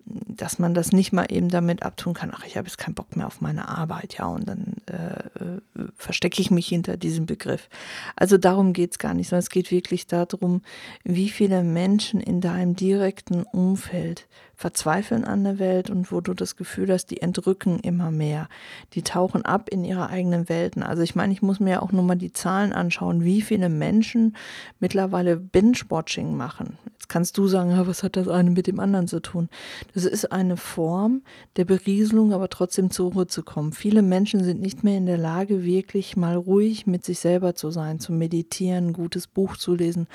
dass 0.06 0.60
man 0.60 0.74
das 0.74 0.92
nicht 0.92 1.14
mal 1.14 1.28
eben 1.30 1.50
damit 1.50 1.84
abtun 1.84 2.14
kann, 2.14 2.32
ach, 2.34 2.46
ich 2.46 2.58
habe 2.58 2.68
jetzt 2.68 2.78
keinen 2.78 2.96
Bock 2.96 3.16
mehr 3.16 3.28
auf 3.28 3.40
meine 3.40 3.70
Arbeit, 3.70 4.16
ja, 4.18 4.26
und 4.26 4.48
dann 4.48 4.76
äh, 4.88 4.96
äh 5.44 5.62
verstecke 5.96 6.42
ich 6.42 6.52
mich 6.52 6.68
hinter 6.68 6.98
diesem 6.98 7.26
Begriff. 7.26 7.70
Also 8.16 8.38
darum 8.38 8.74
geht 8.74 8.92
es 8.92 9.00
gar 9.00 9.14
nicht, 9.14 9.30
sondern 9.30 9.44
es 9.44 9.50
geht 9.50 9.72
wirklich 9.72 10.06
darum, 10.08 10.62
wie 11.04 11.30
viele 11.30 11.64
Menschen 11.64 12.20
in 12.20 12.42
deinem 12.42 12.76
direkten 12.76 13.44
Umfeld 13.44 14.28
verzweifeln 14.64 15.26
an 15.26 15.44
der 15.44 15.60
Welt 15.60 15.90
und 15.90 16.10
wo 16.10 16.22
du 16.22 16.34
das 16.34 16.56
Gefühl 16.56 16.90
hast, 16.90 17.08
die 17.08 17.22
entrücken 17.22 17.80
immer 17.80 18.12
mehr. 18.12 18.48
Die 18.94 19.02
tauchen 19.02 19.44
ab 19.44 19.68
in 19.70 19.84
ihre 19.84 20.10
eigenen 20.10 20.48
Welten. 20.48 20.84
Also 20.84 21.02
ich 21.02 21.16
meine, 21.16 21.34
ich 21.34 21.42
muss 21.42 21.60
mir 21.60 21.84
auch 21.84 21.92
nur 21.92 22.04
mal 22.04 22.16
die 22.16 22.32
Zahlen 22.32 22.72
anschauen, 22.72 23.26
wie 23.26 23.42
viele 23.42 23.68
Menschen 23.68 24.38
mittlerweile 24.80 25.36
Binge-Watching 25.36 26.38
machen. 26.38 26.78
Jetzt 26.94 27.10
kannst 27.10 27.38
du 27.38 27.50
sagen, 27.50 27.74
was 27.86 28.04
hat 28.04 28.16
das 28.16 28.30
eine 28.30 28.52
mit 28.52 28.68
dem 28.68 28.80
anderen 28.80 29.10
zu 29.10 29.20
tun? 29.20 29.50
Das 29.94 30.06
ist 30.06 30.32
eine 30.32 30.56
Form 30.56 31.24
der 31.58 31.66
Berieselung, 31.66 32.32
aber 32.32 32.48
trotzdem 32.48 32.90
zur 32.90 33.12
Ruhe 33.12 33.28
zu 33.28 33.44
kommen. 33.44 33.74
Viele 33.74 34.02
Menschen 34.02 34.46
sind 34.46 34.62
nicht 34.62 34.86
mehr 34.86 34.98
in 34.98 35.08
der 35.08 35.18
Lage, 35.18 35.66
wirklich 35.66 36.16
mal 36.16 36.38
ruhig 36.38 36.88
mit 36.88 37.04
sich 37.04 37.20
selber 37.20 37.54
zu 37.54 37.70
sein, 37.70 38.00
zu 38.00 38.14
meditieren, 38.14 38.88
ein 38.88 38.94
gutes 38.94 39.28
Buch 39.28 39.58
zu 39.58 39.76
lesen, 39.76 40.08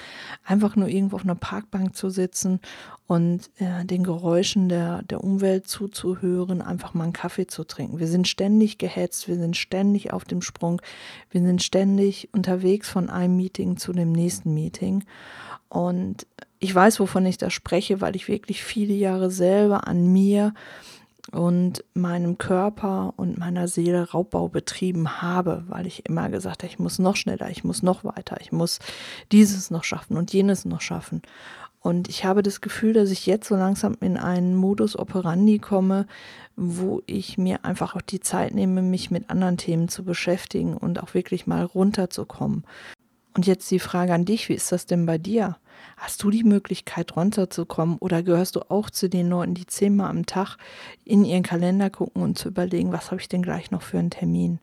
einfach 0.43 0.75
nur 0.75 0.89
irgendwo 0.89 1.17
auf 1.17 1.25
einer 1.25 1.35
Parkbank 1.35 1.95
zu 1.95 2.09
sitzen 2.09 2.61
und 3.09 3.51
äh, 3.59 3.87
den 3.87 4.05
Geräuschen 4.05 4.69
der, 4.69 5.03
der 5.03 5.25
Umwelt 5.25 5.67
zuzuhören, 5.67 6.61
einfach 6.61 6.93
mal 6.93 7.05
einen 7.05 7.15
Kaffee 7.15 7.47
zu 7.47 7.65
trinken. 7.65 7.99
Wir 7.99 8.07
sind 8.07 8.29
ständig 8.29 8.77
gehetzt, 8.77 9.29
wir 9.29 9.37
sind 9.37 9.57
ständig 9.57 10.13
auf 10.13 10.27
dem 10.27 10.43
Sprung, 10.43 10.83
wir 11.31 11.41
sind 11.41 11.63
ständig 11.63 12.29
unterwegs 12.33 12.91
von 12.91 13.09
einem 13.09 13.35
Meeting 13.35 13.79
zu 13.79 13.95
dem 13.95 14.13
nächsten 14.13 14.53
Meeting. 14.53 15.05
Und 15.71 16.27
ich 16.59 16.75
weiß, 16.75 17.01
wovon 17.01 17.25
ich 17.25 17.39
da 17.39 17.49
spreche, 17.49 18.03
weil 18.03 18.15
ich 18.15 18.29
wirklich 18.29 18.63
viele 18.63 18.95
Jahre 18.95 19.31
selber 19.31 19.89
an 19.89 20.13
mir 20.13 20.53
und 21.33 21.85
meinem 21.95 22.37
Körper 22.37 23.15
und 23.17 23.39
meiner 23.39 23.69
Seele 23.69 24.11
Raubbau 24.11 24.49
betrieben 24.49 25.23
habe, 25.23 25.65
weil 25.69 25.87
ich 25.87 26.05
immer 26.07 26.29
gesagt 26.29 26.63
habe, 26.63 26.73
ich 26.73 26.79
muss 26.79 26.99
noch 26.99 27.17
schneller, 27.17 27.49
ich 27.49 27.65
muss 27.65 27.83
noch 27.83 28.05
weiter, 28.05 28.37
ich 28.41 28.53
muss 28.53 28.81
dieses 29.33 29.71
noch 29.71 29.85
schaffen 29.85 30.19
und 30.19 30.33
jenes 30.35 30.67
noch 30.67 30.83
schaffen. 30.83 31.23
Und 31.89 32.11
ich 32.11 32.27
habe 32.27 32.43
das 32.43 32.61
Gefühl, 32.61 32.93
dass 32.93 33.11
ich 33.11 33.25
jetzt 33.25 33.49
so 33.49 33.57
langsam 33.57 33.97
in 34.03 34.19
einen 34.19 34.55
Modus 34.55 34.95
operandi 34.95 35.59
komme, 35.59 36.07
wo 36.55 37.01
ich 37.07 37.39
mir 37.39 37.65
einfach 37.65 37.97
auch 37.97 38.03
die 38.03 38.21
Zeit 38.21 38.53
nehme, 38.53 38.83
mich 38.83 39.11
mit 39.11 39.31
anderen 39.31 39.57
Themen 39.57 39.89
zu 39.89 40.05
beschäftigen 40.05 40.77
und 40.77 41.03
auch 41.03 41.15
wirklich 41.15 41.47
mal 41.47 41.65
runterzukommen. 41.65 42.65
Und 43.35 43.47
jetzt 43.47 43.71
die 43.71 43.79
Frage 43.79 44.13
an 44.13 44.27
dich, 44.27 44.51
wie 44.51 44.53
ist 44.53 44.71
das 44.71 44.85
denn 44.85 45.07
bei 45.07 45.17
dir? 45.17 45.57
Hast 45.97 46.23
du 46.23 46.29
die 46.29 46.45
Möglichkeit 46.45 47.17
runterzukommen 47.17 47.97
oder 48.01 48.23
gehörst 48.23 48.57
du 48.57 48.71
auch 48.71 48.91
zu 48.91 49.09
den 49.09 49.31
Leuten, 49.31 49.55
die 49.55 49.67
zehnmal 49.67 50.11
am 50.11 50.27
Tag 50.27 50.59
in 51.07 51.25
ihren 51.25 51.43
Kalender 51.43 51.89
gucken 51.89 52.23
und 52.23 52.37
zu 52.37 52.49
überlegen, 52.49 52.93
was 52.93 53.11
habe 53.11 53.23
ich 53.23 53.31
denn 53.31 53.41
gleich 53.41 53.71
noch 53.71 53.81
für 53.81 53.99
einen 53.99 54.11
Termin? 54.11 54.59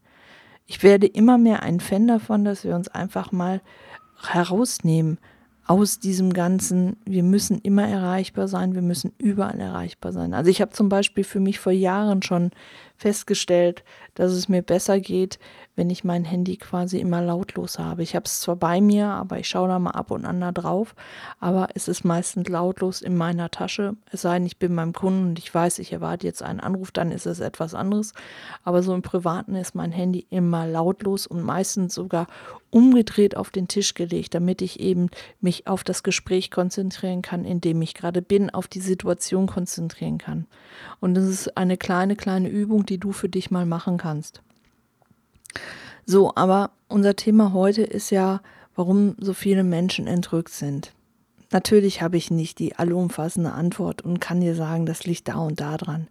Ich 0.67 0.83
werde 0.83 1.07
immer 1.07 1.39
mehr 1.39 1.63
ein 1.63 1.79
Fan 1.79 2.07
davon, 2.07 2.45
dass 2.45 2.63
wir 2.63 2.75
uns 2.75 2.87
einfach 2.87 3.31
mal 3.31 3.61
herausnehmen, 4.21 5.17
aus 5.67 5.99
diesem 5.99 6.31
Ganzen, 6.31 6.97
wir 7.05 7.23
müssen 7.23 7.59
immer 7.59 7.87
erreichbar 7.87 8.47
sein, 8.47 8.75
wir 8.75 8.83
müssen 8.83 9.13
überall 9.17 9.59
erreichbar 9.59 10.11
sein. 10.11 10.33
Also 10.33 10.51
ich 10.51 10.61
habe 10.61 10.71
zum 10.71 10.89
Beispiel 10.89 11.23
für 11.23 11.39
mich 11.39 11.59
vor 11.59 11.71
Jahren 11.71 12.21
schon 12.21 12.51
festgestellt, 12.97 13.83
dass 14.13 14.31
es 14.31 14.47
mir 14.47 14.61
besser 14.61 14.99
geht, 14.99 15.39
wenn 15.75 15.89
ich 15.89 16.03
mein 16.03 16.23
Handy 16.23 16.57
quasi 16.57 16.99
immer 16.99 17.21
lautlos 17.21 17.79
habe. 17.79 18.01
Ich 18.01 18.15
habe 18.15 18.25
es 18.25 18.39
zwar 18.39 18.55
bei 18.55 18.79
mir, 18.79 19.07
aber 19.07 19.39
ich 19.39 19.47
schaue 19.47 19.67
da 19.67 19.77
mal 19.77 19.91
ab 19.91 20.11
und 20.11 20.25
an 20.25 20.39
da 20.39 20.51
drauf, 20.51 20.95
aber 21.39 21.67
es 21.75 21.87
ist 21.87 22.05
meistens 22.05 22.47
lautlos 22.47 23.01
in 23.01 23.15
meiner 23.15 23.51
Tasche. 23.51 23.95
Es 24.11 24.21
sei 24.21 24.37
denn, 24.37 24.45
ich 24.45 24.57
bin 24.57 24.75
beim 24.75 24.93
Kunden 24.93 25.29
und 25.29 25.39
ich 25.39 25.53
weiß, 25.53 25.79
ich 25.79 25.91
erwarte 25.91 26.27
jetzt 26.27 26.43
einen 26.43 26.61
Anruf, 26.61 26.91
dann 26.91 27.11
ist 27.11 27.25
es 27.25 27.39
etwas 27.39 27.73
anderes. 27.73 28.13
Aber 28.63 28.83
so 28.83 28.93
im 28.93 29.01
Privaten 29.01 29.55
ist 29.55 29.75
mein 29.75 29.91
Handy 29.91 30.25
immer 30.29 30.65
lautlos 30.65 31.27
und 31.27 31.41
meistens 31.41 31.93
sogar 31.93 32.27
umgedreht 32.75 33.37
auf 33.37 33.51
den 33.51 33.69
Tisch 33.69 33.93
gelegt, 33.93 34.33
damit 34.33 34.61
ich 34.61 34.81
eben 34.81 35.09
mich 35.39 35.65
auf 35.65 35.85
das 35.85 36.03
Gespräch 36.03 36.51
konzentrieren 36.51 37.21
kann, 37.21 37.45
in 37.45 37.61
dem 37.61 37.81
ich 37.81 37.93
gerade 37.93 38.21
bin, 38.21 38.49
auf 38.49 38.67
die 38.67 38.81
Situation 38.81 39.47
konzentrieren 39.47 40.17
kann. 40.17 40.45
Und 40.99 41.13
das 41.13 41.23
ist 41.25 41.57
eine 41.57 41.77
kleine, 41.77 42.17
kleine 42.17 42.49
Übung, 42.49 42.84
die 42.85 42.97
du 42.97 43.11
für 43.11 43.29
dich 43.29 43.51
mal 43.51 43.65
machen 43.65 43.97
kannst. 43.97 44.41
So, 46.05 46.33
aber 46.35 46.71
unser 46.87 47.15
Thema 47.15 47.53
heute 47.53 47.83
ist 47.83 48.09
ja, 48.09 48.41
warum 48.75 49.15
so 49.19 49.33
viele 49.33 49.63
Menschen 49.63 50.07
entrückt 50.07 50.49
sind. 50.49 50.93
Natürlich 51.55 52.01
habe 52.01 52.17
ich 52.17 52.31
nicht 52.31 52.59
die 52.59 52.75
allumfassende 52.75 53.53
Antwort 53.53 54.01
und 54.01 54.19
kann 54.19 54.41
dir 54.41 54.55
sagen, 54.55 54.85
das 54.85 55.05
liegt 55.05 55.29
da 55.29 55.35
und 55.35 55.61
da 55.61 55.77
dran. 55.77 56.09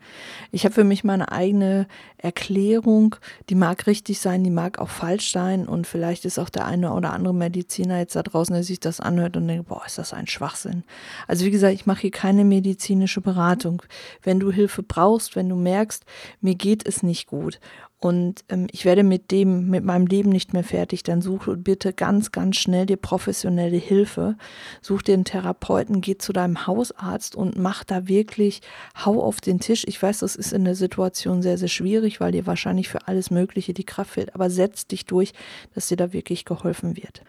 Ich 0.52 0.64
habe 0.64 0.74
für 0.74 0.84
mich 0.84 1.04
meine 1.04 1.32
eigene 1.32 1.86
Erklärung, 2.16 3.16
die 3.50 3.54
mag 3.54 3.86
richtig 3.86 4.20
sein, 4.20 4.42
die 4.42 4.48
mag 4.48 4.78
auch 4.78 4.88
falsch 4.88 5.32
sein 5.32 5.68
und 5.68 5.86
vielleicht 5.86 6.24
ist 6.24 6.38
auch 6.38 6.48
der 6.48 6.64
eine 6.64 6.94
oder 6.94 7.12
andere 7.12 7.34
Mediziner 7.34 7.98
jetzt 7.98 8.16
da 8.16 8.22
draußen, 8.22 8.54
der 8.54 8.64
sich 8.64 8.80
das 8.80 9.00
anhört 9.00 9.36
und 9.36 9.46
denkt, 9.46 9.68
boah, 9.68 9.82
ist 9.84 9.98
das 9.98 10.14
ein 10.14 10.28
Schwachsinn. 10.28 10.82
Also 11.28 11.44
wie 11.44 11.50
gesagt, 11.50 11.74
ich 11.74 11.84
mache 11.84 12.00
hier 12.00 12.10
keine 12.10 12.46
medizinische 12.46 13.20
Beratung. 13.20 13.82
Wenn 14.22 14.40
du 14.40 14.50
Hilfe 14.50 14.82
brauchst, 14.82 15.36
wenn 15.36 15.50
du 15.50 15.56
merkst, 15.56 16.06
mir 16.40 16.54
geht 16.54 16.88
es 16.88 17.02
nicht 17.02 17.26
gut 17.26 17.60
und 18.04 18.44
ähm, 18.50 18.66
ich 18.70 18.84
werde 18.84 19.02
mit 19.02 19.30
dem, 19.30 19.70
mit 19.70 19.82
meinem 19.82 20.06
Leben 20.06 20.28
nicht 20.28 20.52
mehr 20.52 20.62
fertig, 20.62 21.04
dann 21.04 21.22
suche 21.22 21.56
bitte 21.56 21.94
ganz, 21.94 22.32
ganz 22.32 22.58
schnell 22.58 22.84
dir 22.84 22.98
professionelle 22.98 23.78
Hilfe. 23.78 24.36
Such 24.82 25.00
dir 25.00 25.14
einen 25.14 25.24
Therapeuten, 25.24 26.02
geh 26.02 26.18
zu 26.18 26.34
deinem 26.34 26.66
Hausarzt 26.66 27.34
und 27.34 27.56
mach 27.56 27.82
da 27.82 28.06
wirklich, 28.06 28.60
hau 29.06 29.22
auf 29.22 29.40
den 29.40 29.58
Tisch. 29.58 29.84
Ich 29.88 30.02
weiß, 30.02 30.18
das 30.18 30.36
ist 30.36 30.52
in 30.52 30.66
der 30.66 30.74
Situation 30.74 31.40
sehr, 31.40 31.56
sehr 31.56 31.68
schwierig, 31.68 32.20
weil 32.20 32.32
dir 32.32 32.46
wahrscheinlich 32.46 32.90
für 32.90 33.08
alles 33.08 33.30
Mögliche 33.30 33.72
die 33.72 33.84
Kraft 33.84 34.10
fehlt, 34.10 34.34
aber 34.34 34.50
setz 34.50 34.86
dich 34.86 35.06
durch, 35.06 35.32
dass 35.74 35.88
dir 35.88 35.96
da 35.96 36.12
wirklich 36.12 36.44
geholfen 36.44 36.98
wird. 36.98 37.22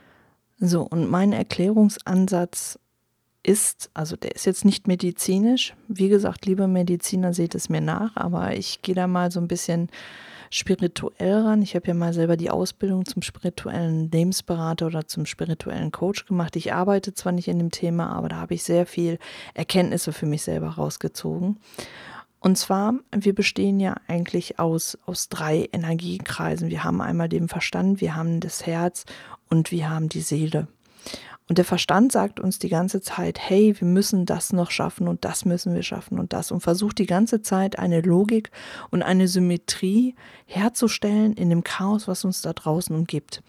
So, 0.60 0.82
und 0.82 1.10
mein 1.10 1.32
Erklärungsansatz 1.32 2.80
ist, 3.44 3.92
also 3.94 4.18
der 4.18 4.36
ist 4.36 4.46
jetzt 4.46 4.66
nicht 4.66 4.88
medizinisch. 4.88 5.74
Wie 5.88 6.10
gesagt, 6.10 6.46
liebe 6.46 6.68
Mediziner, 6.68 7.34
seht 7.34 7.56
es 7.56 7.70
mir 7.70 7.80
nach, 7.80 8.18
aber 8.18 8.58
ich 8.58 8.82
gehe 8.82 8.96
da 8.96 9.08
mal 9.08 9.32
so 9.32 9.40
ein 9.40 9.48
bisschen 9.48 9.88
spirituell 10.50 11.42
ran. 11.42 11.62
Ich 11.62 11.76
habe 11.76 11.88
ja 11.88 11.94
mal 11.94 12.14
selber 12.14 12.38
die 12.38 12.50
Ausbildung 12.50 13.06
zum 13.06 13.22
spirituellen 13.22 14.10
Lebensberater 14.12 14.88
oder 14.88 15.08
zum 15.08 15.26
spirituellen 15.26 15.92
Coach 15.92 16.26
gemacht. 16.26 16.56
Ich 16.56 16.74
arbeite 16.74 17.14
zwar 17.14 17.32
nicht 17.32 17.48
in 17.48 17.60
dem 17.60 17.72
Thema, 17.72 18.10
aber 18.10 18.30
da 18.30 18.38
habe 18.38 18.54
ich 18.54 18.64
sehr 18.64 18.86
viel 18.86 19.20
Erkenntnisse 19.54 20.14
für 20.14 20.26
mich 20.26 20.44
selber 20.44 20.70
rausgezogen. 20.70 21.58
Und 22.40 22.58
zwar, 22.58 22.94
wir 23.12 23.34
bestehen 23.34 23.80
ja 23.80 23.96
eigentlich 24.08 24.60
aus, 24.60 24.98
aus 25.08 25.30
drei 25.30 25.68
Energiekreisen. 25.72 26.70
Wir 26.70 26.84
haben 26.84 27.02
einmal 27.02 27.28
den 27.28 27.48
Verstand, 27.48 28.02
wir 28.02 28.16
haben 28.16 28.40
das 28.40 28.68
Herz 28.68 29.06
und 29.50 29.72
wir 29.72 29.90
haben 29.90 30.10
die 30.10 30.22
Seele. 30.22 30.68
Und 31.48 31.60
der 31.60 31.66
Verstand 31.66 32.12
sagt 32.12 32.40
uns 32.40 32.58
die 32.58 32.70
ganze 32.70 33.02
Zeit, 33.02 33.40
hey, 33.40 33.76
wir 33.78 33.88
müssen 33.88 34.26
das 34.26 34.52
noch 34.52 34.72
schaffen 34.72 35.08
und 35.08 35.26
das 35.26 35.46
müssen 35.46 35.76
wir 35.76 35.84
schaffen 35.84 36.20
und 36.20 36.34
das 36.34 36.52
und 36.52 36.62
versucht 36.62 36.98
die 36.98 37.06
ganze 37.06 37.42
Zeit 37.44 37.78
eine 37.78 38.02
Logik 38.02 38.50
und 38.90 39.04
eine 39.04 39.28
Symmetrie 39.28 40.16
herzustellen 40.48 41.34
in 41.34 41.52
dem 41.52 41.64
Chaos, 41.64 42.08
was 42.08 42.26
uns 42.26 42.42
da 42.42 42.54
draußen 42.54 42.96
umgibt. 42.96 43.44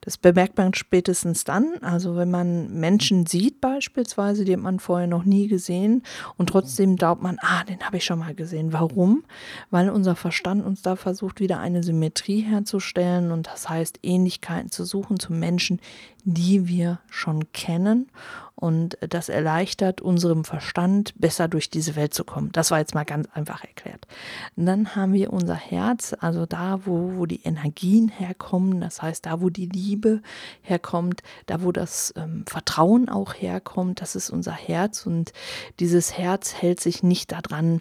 Das 0.00 0.18
bemerkt 0.18 0.56
man 0.56 0.74
spätestens 0.74 1.44
dann, 1.44 1.74
also 1.80 2.16
wenn 2.16 2.30
man 2.30 2.72
Menschen 2.78 3.26
sieht 3.26 3.60
beispielsweise, 3.60 4.44
die 4.44 4.52
hat 4.52 4.60
man 4.60 4.80
vorher 4.80 5.06
noch 5.06 5.24
nie 5.24 5.46
gesehen 5.46 6.02
und 6.36 6.48
trotzdem 6.48 6.96
glaubt 6.96 7.22
man, 7.22 7.38
ah, 7.40 7.64
den 7.64 7.80
habe 7.80 7.98
ich 7.98 8.04
schon 8.04 8.18
mal 8.18 8.34
gesehen. 8.34 8.72
Warum? 8.72 9.24
Weil 9.70 9.90
unser 9.90 10.16
Verstand 10.16 10.64
uns 10.64 10.82
da 10.82 10.96
versucht, 10.96 11.40
wieder 11.40 11.60
eine 11.60 11.82
Symmetrie 11.82 12.40
herzustellen 12.40 13.30
und 13.30 13.46
das 13.46 13.68
heißt 13.68 14.00
Ähnlichkeiten 14.02 14.70
zu 14.70 14.84
suchen 14.84 15.20
zu 15.20 15.32
Menschen, 15.32 15.80
die 16.24 16.68
wir 16.68 16.98
schon 17.08 17.28
schon 17.28 17.52
kennen 17.52 18.10
und 18.58 18.98
das 19.08 19.28
erleichtert 19.28 20.00
unserem 20.00 20.44
Verstand, 20.44 21.14
besser 21.16 21.46
durch 21.46 21.70
diese 21.70 21.94
Welt 21.94 22.12
zu 22.12 22.24
kommen. 22.24 22.50
Das 22.50 22.72
war 22.72 22.80
jetzt 22.80 22.92
mal 22.92 23.04
ganz 23.04 23.28
einfach 23.32 23.62
erklärt. 23.62 24.08
Und 24.56 24.66
dann 24.66 24.96
haben 24.96 25.12
wir 25.12 25.32
unser 25.32 25.54
Herz, 25.54 26.16
also 26.18 26.44
da, 26.44 26.80
wo, 26.84 27.12
wo 27.16 27.26
die 27.26 27.42
Energien 27.44 28.08
herkommen, 28.08 28.80
das 28.80 29.00
heißt 29.00 29.26
da, 29.26 29.40
wo 29.40 29.48
die 29.48 29.66
Liebe 29.66 30.22
herkommt, 30.62 31.22
da, 31.46 31.62
wo 31.62 31.70
das 31.70 32.12
ähm, 32.16 32.44
Vertrauen 32.48 33.08
auch 33.08 33.34
herkommt, 33.34 34.00
das 34.00 34.16
ist 34.16 34.28
unser 34.28 34.52
Herz 34.52 35.06
und 35.06 35.32
dieses 35.78 36.18
Herz 36.18 36.54
hält 36.54 36.80
sich 36.80 37.04
nicht 37.04 37.30
daran, 37.30 37.80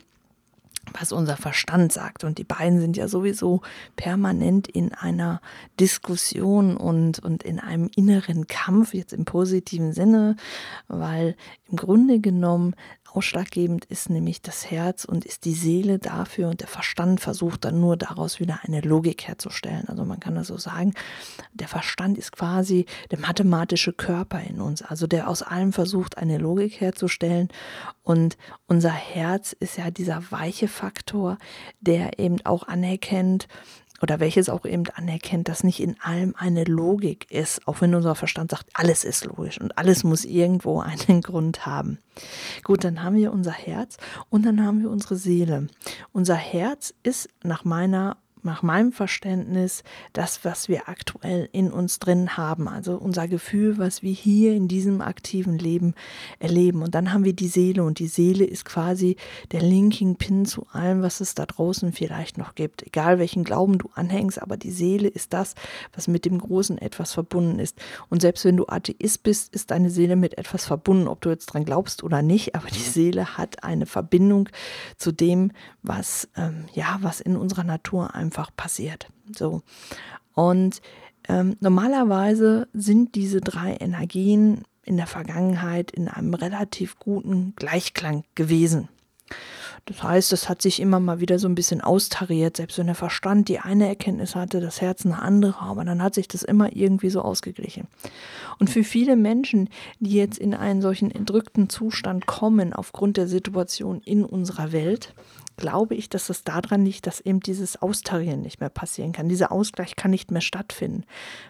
was 0.94 1.12
unser 1.12 1.38
Verstand 1.38 1.92
sagt. 1.92 2.24
Und 2.24 2.38
die 2.38 2.44
beiden 2.44 2.80
sind 2.80 2.98
ja 2.98 3.08
sowieso 3.08 3.62
permanent 3.96 4.68
in 4.68 4.94
einer 4.94 5.42
Diskussion 5.80 6.78
und, 6.78 7.20
und 7.20 7.44
in 7.44 7.60
einem 7.60 7.90
inneren 7.96 8.48
Kampf, 8.48 8.94
jetzt 8.94 9.14
im 9.14 9.26
positiven 9.26 9.94
Sinne, 9.94 10.36
weil 10.88 11.36
im 11.70 11.78
Grunde 11.78 12.20
genommen 12.20 12.76
Ausschlaggebend 13.14 13.86
ist 13.86 14.10
nämlich 14.10 14.42
das 14.42 14.70
Herz 14.70 15.06
und 15.06 15.26
ist 15.26 15.46
die 15.46 15.54
Seele 15.54 16.00
dafür 16.00 16.50
und 16.50 16.62
der 16.62 16.68
Verstand 16.68 17.20
versucht 17.20 17.66
dann 17.66 17.80
nur 17.80 17.98
daraus 17.98 18.40
wieder 18.40 18.60
eine 18.64 18.82
Logik 18.82 19.28
herzustellen. 19.28 19.88
Also 19.88 20.06
man 20.06 20.20
kann 20.20 20.36
das 20.36 20.48
so 20.48 20.58
sagen, 20.58 20.94
der 21.54 21.68
Verstand 21.68 22.18
ist 22.18 22.32
quasi 22.32 22.86
der 23.12 23.20
mathematische 23.20 23.94
Körper 23.94 24.42
in 24.42 24.62
uns, 24.62 24.82
also 24.82 25.08
der 25.08 25.30
aus 25.30 25.42
allem 25.42 25.74
versucht, 25.74 26.18
eine 26.18 26.38
Logik 26.38 26.80
herzustellen. 26.82 27.50
Und 28.04 28.38
unser 28.68 28.92
Herz 28.92 29.54
ist 29.54 29.78
ja 29.78 29.92
dieser 29.92 30.32
weiche 30.32 30.68
Faktor, 30.68 31.38
der 31.80 32.20
eben 32.20 32.38
auch 32.46 32.68
anerkennt, 32.68 33.48
oder 34.02 34.20
welches 34.20 34.50
auch 34.50 34.66
eben 34.66 34.84
anerkennt, 34.96 35.48
dass 35.48 35.64
nicht 35.64 35.80
in 35.80 36.00
allem 36.02 36.36
eine 36.38 36.64
Logik 36.64 37.30
ist, 37.32 37.68
auch 37.68 37.82
wenn 37.82 37.96
unser 37.96 38.16
Verstand 38.16 38.52
sagt, 38.52 38.68
alles 38.74 39.04
ist 39.04 39.26
logisch 39.26 39.60
und 39.60 39.78
alles 39.78 40.04
muss 40.04 40.26
irgendwo 40.26 40.80
einen 41.08 41.22
Grund 41.22 41.66
haben. 41.66 42.00
Gut, 42.64 42.84
dann 42.84 43.04
haben 43.04 43.16
wir 43.16 43.32
unser 43.32 43.52
Herz 43.52 43.98
und 44.30 44.46
dann 44.46 44.64
haben 44.66 44.82
wir 44.82 44.90
unsere 44.90 45.16
Seele. 45.16 45.68
Unser 46.12 46.36
Herz 46.36 46.94
ist 47.04 47.30
nach 47.44 47.64
meiner 47.64 48.18
nach 48.48 48.64
meinem 48.64 48.92
Verständnis 48.92 49.84
das, 50.14 50.44
was 50.44 50.68
wir 50.70 50.90
aktuell 50.90 51.48
in 51.52 51.72
uns 51.72 52.00
drin 52.00 52.36
haben, 52.36 52.68
also 52.68 52.98
unser 52.98 53.28
Gefühl, 53.28 53.78
was 53.78 54.02
wir 54.02 54.12
hier 54.12 54.56
in 54.56 54.68
diesem 54.68 55.02
aktiven 55.02 55.60
Leben 55.60 55.94
erleben. 56.40 56.82
Und 56.82 56.96
dann 56.96 57.14
haben 57.14 57.26
wir 57.26 57.34
die 57.34 57.48
Seele 57.48 57.84
und 57.84 58.00
die 58.00 58.08
Seele 58.08 58.46
ist 58.46 58.66
quasi 58.66 59.18
der 59.52 59.62
Linking 59.62 60.16
Pin 60.16 60.46
zu 60.46 60.66
allem, 60.72 61.04
was 61.04 61.20
es 61.20 61.36
da 61.36 61.46
draußen 61.46 61.92
vielleicht 61.92 62.40
noch 62.40 62.56
gibt. 62.56 62.82
Egal 62.82 63.20
welchen 63.20 63.44
Glauben 63.44 63.78
du 63.78 63.90
anhängst, 63.94 64.42
aber 64.42 64.58
die 64.58 64.72
Seele 64.72 65.08
ist 65.08 65.34
das, 65.34 65.54
was 65.94 66.08
mit 66.08 66.26
dem 66.26 66.40
Großen 66.40 66.78
etwas 66.78 67.14
verbunden 67.14 67.60
ist. 67.60 67.78
Und 68.10 68.22
selbst 68.22 68.46
wenn 68.46 68.58
du 68.58 68.66
Atheist 68.68 69.24
bist, 69.24 69.54
ist 69.54 69.70
deine 69.72 69.90
Seele 69.90 70.16
mit 70.16 70.38
etwas 70.38 70.66
verbunden, 70.66 71.08
ob 71.08 71.22
du 71.22 71.30
jetzt 71.30 71.48
dran 71.48 71.66
glaubst 71.66 72.04
oder 72.04 72.22
nicht, 72.22 72.56
aber 72.56 72.70
die 72.70 72.80
Seele 72.80 73.38
hat 73.38 73.64
eine 73.64 73.86
Verbindung 73.86 74.50
zu 74.96 75.12
dem, 75.12 75.52
was, 75.84 76.30
ähm, 76.38 76.66
ja, 76.74 76.98
was 77.02 77.20
in 77.20 77.36
unserer 77.36 77.64
Natur 77.66 78.16
einfach 78.16 78.37
einfach 78.38 78.56
passiert. 78.56 79.08
So. 79.36 79.62
Und 80.34 80.82
ähm, 81.28 81.58
normalerweise 81.60 82.68
sind 82.74 83.16
diese 83.16 83.42
drei 83.42 83.76
Energien 83.76 84.64
in 84.84 84.98
der 84.98 85.08
Vergangenheit 85.08 85.92
in 85.92 86.08
einem 86.08 86.34
relativ 86.34 86.98
guten 87.00 87.54
Gleichklang 87.56 88.24
gewesen. 88.36 88.88
Das 89.86 90.04
heißt, 90.04 90.34
es 90.34 90.48
hat 90.48 90.62
sich 90.62 90.82
immer 90.82 91.00
mal 91.00 91.20
wieder 91.20 91.40
so 91.40 91.48
ein 91.48 91.56
bisschen 91.56 91.82
austariert, 91.82 92.58
selbst 92.58 92.78
wenn 92.78 92.88
der 92.88 92.96
Verstand 92.96 93.50
die 93.50 93.60
eine 93.60 93.88
Erkenntnis 93.88 94.36
hatte, 94.36 94.60
das 94.60 94.82
Herz 94.82 95.06
eine 95.06 95.22
andere, 95.22 95.62
aber 95.62 95.84
dann 95.84 96.02
hat 96.02 96.14
sich 96.14 96.28
das 96.28 96.44
immer 96.44 96.76
irgendwie 96.76 97.10
so 97.10 97.22
ausgeglichen. 97.22 97.88
Und 98.60 98.70
für 98.70 98.84
viele 98.84 99.16
Menschen, 99.16 99.70
die 100.00 100.14
jetzt 100.14 100.40
in 100.40 100.54
einen 100.54 100.82
solchen 100.82 101.12
entrückten 101.12 101.70
Zustand 101.70 102.26
kommen 102.26 102.74
aufgrund 102.74 103.18
der 103.18 103.28
Situation 103.28 104.02
in 104.02 104.26
unserer 104.26 104.72
Welt, 104.72 105.14
glaube 105.58 105.96
ich, 105.96 106.08
dass 106.10 106.30
es 106.30 106.44
daran 106.44 106.86
liegt, 106.86 107.08
dass 107.08 107.20
eben 107.20 107.40
dieses 107.40 107.82
Austarieren 107.82 108.42
nicht 108.42 108.60
mehr 108.60 108.70
passieren 108.70 109.12
kann. 109.12 109.28
Dieser 109.28 109.52
Ausgleich 109.52 109.96
kann 109.96 110.12
nicht 110.12 110.32
mehr 110.32 110.42
stattfinden, 110.42 111.04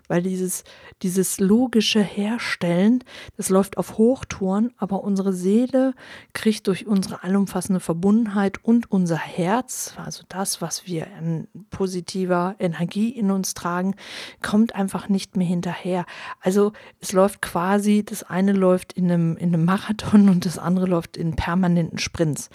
weil 0.08 0.24
dieses, 0.24 0.64
dieses 1.04 1.40
logische 1.40 2.02
Herstellen, 2.02 3.04
das 3.36 3.50
läuft 3.50 3.78
auf 3.78 3.98
Hochtouren, 3.98 4.74
aber 4.78 5.04
unsere 5.04 5.34
Seele 5.34 5.94
kriegt 6.34 6.68
durch 6.68 6.88
unsere 6.88 7.24
allumfassende 7.24 7.82
Verbundenheit 7.82 8.64
und 8.64 8.90
unser 8.90 9.18
Herz, 9.18 9.94
also 10.04 10.24
das, 10.30 10.62
was 10.62 10.88
wir 10.88 11.08
an 11.18 11.48
positiver 11.70 12.56
Energie 12.60 13.10
in 13.10 13.30
uns 13.30 13.54
tragen, 13.54 13.96
kommt 14.42 14.74
einfach 14.74 15.10
nicht 15.10 15.36
mehr 15.36 15.48
hinterher. 15.48 16.06
Also 16.40 16.72
es 17.02 17.12
läuft 17.12 17.42
quasi, 17.42 18.04
das 18.04 18.24
eine 18.24 18.54
läuft 18.54 18.94
in 18.94 19.12
einem, 19.12 19.38
in 19.38 19.54
einem 19.54 19.66
Marathon 19.66 20.30
und 20.30 20.46
das 20.46 20.58
andere 20.58 20.86
läuft 20.86 21.18
in 21.18 21.36
permanenten 21.36 22.00
Sprints. 22.00 22.50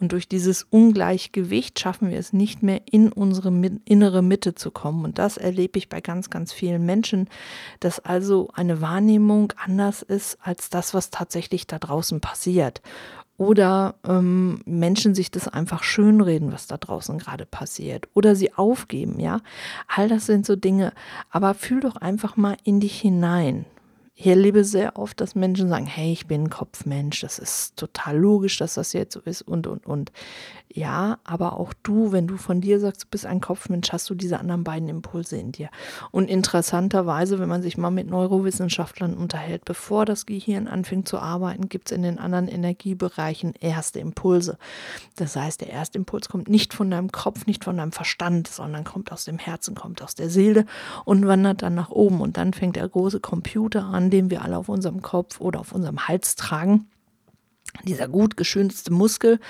Und 0.00 0.12
durch 0.12 0.28
dieses 0.28 0.64
Ungleichgewicht 0.64 1.78
schaffen 1.78 2.10
wir 2.10 2.18
es 2.18 2.32
nicht 2.32 2.62
mehr, 2.62 2.82
in 2.90 3.12
unsere 3.12 3.48
innere 3.84 4.22
Mitte 4.22 4.54
zu 4.54 4.70
kommen. 4.70 5.04
Und 5.04 5.18
das 5.18 5.36
erlebe 5.36 5.78
ich 5.78 5.88
bei 5.88 6.00
ganz, 6.00 6.30
ganz 6.30 6.52
vielen 6.52 6.84
Menschen, 6.84 7.28
dass 7.80 8.00
also 8.00 8.50
eine 8.54 8.80
Wahrnehmung 8.80 9.52
anders 9.56 10.02
ist 10.02 10.36
als 10.42 10.68
das, 10.68 10.94
was 10.94 11.10
tatsächlich 11.10 11.66
da 11.66 11.78
draußen 11.78 12.20
passiert. 12.20 12.82
Oder 13.36 13.96
ähm, 14.06 14.60
Menschen 14.64 15.14
sich 15.14 15.30
das 15.30 15.48
einfach 15.48 15.82
schönreden, 15.82 16.52
was 16.52 16.66
da 16.66 16.76
draußen 16.76 17.18
gerade 17.18 17.46
passiert. 17.46 18.08
Oder 18.14 18.36
sie 18.36 18.52
aufgeben, 18.52 19.18
ja. 19.18 19.40
All 19.88 20.08
das 20.08 20.26
sind 20.26 20.46
so 20.46 20.54
Dinge. 20.54 20.92
Aber 21.30 21.54
fühl 21.54 21.80
doch 21.80 21.96
einfach 21.96 22.36
mal 22.36 22.56
in 22.62 22.78
dich 22.78 23.00
hinein. 23.00 23.64
Ich 24.16 24.28
erlebe 24.28 24.62
sehr 24.62 24.96
oft, 24.96 25.20
dass 25.20 25.34
Menschen 25.34 25.68
sagen, 25.68 25.86
hey, 25.86 26.12
ich 26.12 26.28
bin 26.28 26.44
ein 26.44 26.50
Kopfmensch, 26.50 27.20
das 27.20 27.40
ist 27.40 27.76
total 27.76 28.16
logisch, 28.16 28.58
dass 28.58 28.74
das 28.74 28.92
jetzt 28.92 29.14
so 29.14 29.20
ist 29.20 29.42
und, 29.42 29.66
und, 29.66 29.86
und. 29.86 30.12
Ja, 30.76 31.18
aber 31.22 31.60
auch 31.60 31.72
du, 31.84 32.10
wenn 32.10 32.26
du 32.26 32.36
von 32.36 32.60
dir 32.60 32.80
sagst, 32.80 33.04
du 33.04 33.06
bist 33.08 33.26
ein 33.26 33.40
Kopfmensch, 33.40 33.92
hast 33.92 34.10
du 34.10 34.14
diese 34.16 34.40
anderen 34.40 34.64
beiden 34.64 34.88
Impulse 34.88 35.36
in 35.36 35.52
dir. 35.52 35.68
Und 36.10 36.28
interessanterweise, 36.28 37.38
wenn 37.38 37.48
man 37.48 37.62
sich 37.62 37.78
mal 37.78 37.92
mit 37.92 38.10
Neurowissenschaftlern 38.10 39.14
unterhält, 39.14 39.64
bevor 39.64 40.04
das 40.04 40.26
Gehirn 40.26 40.66
anfängt 40.66 41.06
zu 41.06 41.18
arbeiten, 41.18 41.68
gibt 41.68 41.90
es 41.92 41.96
in 41.96 42.02
den 42.02 42.18
anderen 42.18 42.48
Energiebereichen 42.48 43.54
erste 43.60 44.00
Impulse. 44.00 44.58
Das 45.14 45.36
heißt, 45.36 45.60
der 45.60 45.70
erste 45.70 45.96
Impuls 45.96 46.28
kommt 46.28 46.48
nicht 46.48 46.74
von 46.74 46.90
deinem 46.90 47.12
Kopf, 47.12 47.46
nicht 47.46 47.62
von 47.62 47.76
deinem 47.76 47.92
Verstand, 47.92 48.48
sondern 48.48 48.82
kommt 48.82 49.12
aus 49.12 49.24
dem 49.26 49.38
Herzen, 49.38 49.76
kommt 49.76 50.02
aus 50.02 50.16
der 50.16 50.28
Seele 50.28 50.66
und 51.04 51.24
wandert 51.24 51.62
dann 51.62 51.76
nach 51.76 51.90
oben. 51.90 52.20
Und 52.20 52.36
dann 52.36 52.52
fängt 52.52 52.74
der 52.74 52.88
große 52.88 53.20
Computer 53.20 53.84
an, 53.84 54.03
den 54.10 54.30
wir 54.30 54.42
alle 54.42 54.58
auf 54.58 54.68
unserem 54.68 55.02
Kopf 55.02 55.40
oder 55.40 55.60
auf 55.60 55.72
unserem 55.72 56.06
Hals 56.08 56.36
tragen 56.36 56.86
dieser 57.82 58.08
gut 58.08 58.36
geschönste 58.36 58.92
Muskel 58.92 59.40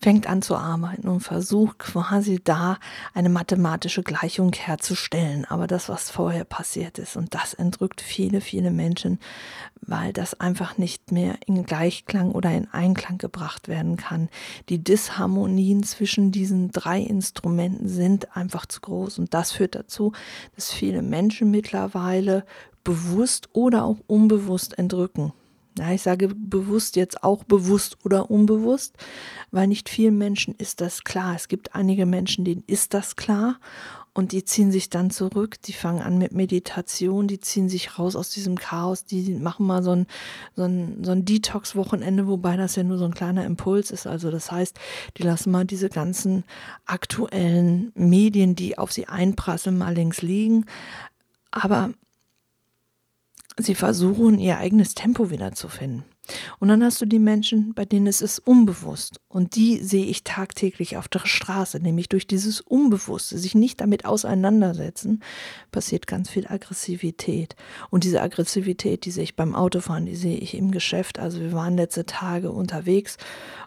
fängt 0.00 0.28
an 0.28 0.42
zu 0.42 0.56
arbeiten 0.56 1.08
und 1.08 1.20
versucht 1.20 1.78
quasi 1.78 2.40
da 2.42 2.78
eine 3.14 3.28
mathematische 3.28 4.02
Gleichung 4.02 4.52
herzustellen. 4.52 5.44
Aber 5.44 5.66
das, 5.66 5.88
was 5.88 6.10
vorher 6.10 6.44
passiert 6.44 6.98
ist, 6.98 7.16
und 7.16 7.34
das 7.34 7.54
entrückt 7.54 8.00
viele, 8.00 8.40
viele 8.40 8.70
Menschen, 8.70 9.20
weil 9.80 10.12
das 10.12 10.38
einfach 10.40 10.76
nicht 10.76 11.12
mehr 11.12 11.36
in 11.46 11.64
Gleichklang 11.64 12.32
oder 12.32 12.50
in 12.50 12.68
Einklang 12.72 13.16
gebracht 13.16 13.68
werden 13.68 13.96
kann. 13.96 14.28
Die 14.68 14.82
Disharmonien 14.82 15.82
zwischen 15.84 16.32
diesen 16.32 16.72
drei 16.72 17.00
Instrumenten 17.00 17.88
sind 17.88 18.36
einfach 18.36 18.66
zu 18.66 18.80
groß. 18.80 19.18
Und 19.20 19.32
das 19.32 19.52
führt 19.52 19.76
dazu, 19.76 20.12
dass 20.56 20.72
viele 20.72 21.00
Menschen 21.00 21.50
mittlerweile 21.50 22.44
bewusst 22.84 23.48
oder 23.52 23.84
auch 23.84 23.98
unbewusst 24.06 24.78
entrücken. 24.78 25.32
Ja, 25.78 25.92
ich 25.92 26.02
sage 26.02 26.28
bewusst 26.34 26.96
jetzt 26.96 27.22
auch 27.22 27.44
bewusst 27.44 27.98
oder 28.04 28.30
unbewusst, 28.32 28.96
weil 29.52 29.68
nicht 29.68 29.88
vielen 29.88 30.18
Menschen 30.18 30.54
ist 30.56 30.80
das 30.80 31.04
klar. 31.04 31.36
Es 31.36 31.46
gibt 31.46 31.76
einige 31.76 32.04
Menschen, 32.04 32.44
denen 32.44 32.64
ist 32.66 32.94
das 32.94 33.14
klar 33.14 33.60
und 34.12 34.32
die 34.32 34.44
ziehen 34.44 34.72
sich 34.72 34.90
dann 34.90 35.10
zurück, 35.10 35.62
die 35.62 35.72
fangen 35.72 36.02
an 36.02 36.18
mit 36.18 36.32
Meditation, 36.32 37.28
die 37.28 37.38
ziehen 37.38 37.68
sich 37.68 37.96
raus 37.96 38.16
aus 38.16 38.30
diesem 38.30 38.56
Chaos, 38.58 39.04
die 39.04 39.34
machen 39.34 39.64
mal 39.64 39.84
so 39.84 39.92
ein, 39.92 40.08
so 40.56 40.64
ein, 40.64 41.04
so 41.04 41.12
ein 41.12 41.24
Detox-Wochenende, 41.24 42.26
wobei 42.26 42.56
das 42.56 42.74
ja 42.74 42.82
nur 42.82 42.98
so 42.98 43.04
ein 43.04 43.14
kleiner 43.14 43.44
Impuls 43.44 43.92
ist. 43.92 44.08
Also 44.08 44.32
das 44.32 44.50
heißt, 44.50 44.76
die 45.16 45.22
lassen 45.22 45.52
mal 45.52 45.64
diese 45.64 45.88
ganzen 45.88 46.42
aktuellen 46.86 47.92
Medien, 47.94 48.56
die 48.56 48.76
auf 48.76 48.90
sie 48.90 49.06
einprasseln, 49.06 49.78
mal 49.78 49.94
links 49.94 50.22
liegen. 50.22 50.64
Aber 51.52 51.90
sie 53.66 53.74
versuchen, 53.74 54.38
ihr 54.38 54.58
eigenes 54.58 54.94
Tempo 54.94 55.30
wiederzufinden. 55.30 56.04
Und 56.58 56.68
dann 56.68 56.84
hast 56.84 57.00
du 57.00 57.06
die 57.06 57.18
Menschen, 57.18 57.72
bei 57.74 57.84
denen 57.84 58.06
es 58.06 58.20
ist 58.20 58.38
unbewusst. 58.40 59.20
Und 59.28 59.56
die 59.56 59.78
sehe 59.78 60.04
ich 60.04 60.24
tagtäglich 60.24 60.96
auf 60.96 61.08
der 61.08 61.26
Straße, 61.26 61.80
nämlich 61.80 62.08
durch 62.08 62.26
dieses 62.26 62.60
Unbewusste, 62.60 63.38
sich 63.38 63.54
nicht 63.54 63.80
damit 63.80 64.04
auseinandersetzen, 64.04 65.22
passiert 65.70 66.06
ganz 66.06 66.28
viel 66.28 66.46
Aggressivität. 66.46 67.56
Und 67.90 68.04
diese 68.04 68.20
Aggressivität, 68.20 69.04
die 69.04 69.10
sehe 69.10 69.24
ich 69.24 69.36
beim 69.36 69.54
Autofahren, 69.54 70.06
die 70.06 70.16
sehe 70.16 70.36
ich 70.36 70.54
im 70.54 70.70
Geschäft. 70.70 71.18
Also 71.18 71.40
wir 71.40 71.52
waren 71.52 71.76
letzte 71.76 72.04
Tage 72.04 72.52
unterwegs 72.52 73.16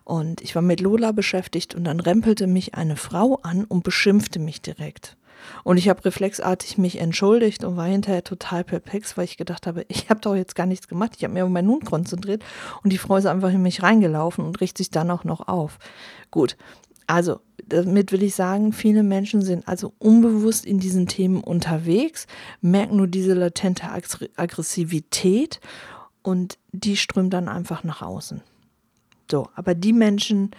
und 0.04 0.42
ich 0.42 0.56
war 0.56 0.62
mit 0.62 0.82
Lola 0.82 1.12
beschäftigt 1.12 1.74
und 1.74 1.84
dann 1.84 2.00
rempelte 2.00 2.48
mich 2.48 2.76
eine 2.76 2.96
Frau 2.96 3.40
an 3.42 3.66
und 3.66 3.84
beschimpfte 3.84 4.40
mich 4.40 4.62
direkt. 4.62 5.18
Und 5.64 5.78
ich 5.78 5.90
habe 5.90 6.04
reflexartig 6.06 6.78
mich 6.78 7.00
entschuldigt 7.00 7.64
und 7.64 7.78
war 7.78 7.86
hinterher 7.86 8.24
total 8.24 8.64
perplex, 8.64 9.18
weil 9.18 9.26
ich 9.26 9.38
gedacht 9.38 9.68
habe, 9.68 9.86
ich 9.88 10.10
habe 10.10 10.22
doch 10.22 10.36
jetzt 10.36 10.56
gar 10.56 10.66
nichts 10.66 10.88
gemacht. 10.88 11.14
Ich 11.18 11.24
habe 11.24 11.34
mir 11.34 11.46
auf 11.46 11.50
meinen 11.50 11.70
Hund 11.70 11.86
konzentriert 11.86 12.44
und 12.84 12.92
die 12.92 12.98
Frau 12.98 13.18
ist 13.18 13.26
einfach 13.26 13.52
in 13.52 13.62
mich 13.62 13.84
reingelaufen 13.84 14.46
und 14.46 14.62
richtet 14.62 14.78
sich 14.78 14.92
dann 14.92 15.12
auch 15.12 15.24
noch 15.24 15.48
auf. 15.48 15.78
Gut, 16.32 16.58
also 17.08 17.40
damit 17.68 18.12
will 18.12 18.24
ich 18.24 18.36
sagen, 18.36 18.74
viele 18.74 19.04
Menschen 19.04 19.42
sind 19.42 19.68
also 19.68 19.94
unbewusst 20.00 20.66
in 20.66 20.80
diesen 20.80 21.08
Themen 21.08 21.42
unterwegs, 21.44 22.28
merken 22.62 22.98
nur 22.98 23.08
diese 23.08 23.34
latente 23.34 23.84
Aggressivität 24.36 25.60
und 26.22 26.58
die 26.72 26.98
strömt 26.98 27.34
dann 27.34 27.48
einfach 27.48 27.84
nach 27.84 28.02
außen. 28.02 28.42
So, 29.30 29.50
aber 29.56 29.76
die 29.76 29.94
Menschen, 29.94 30.52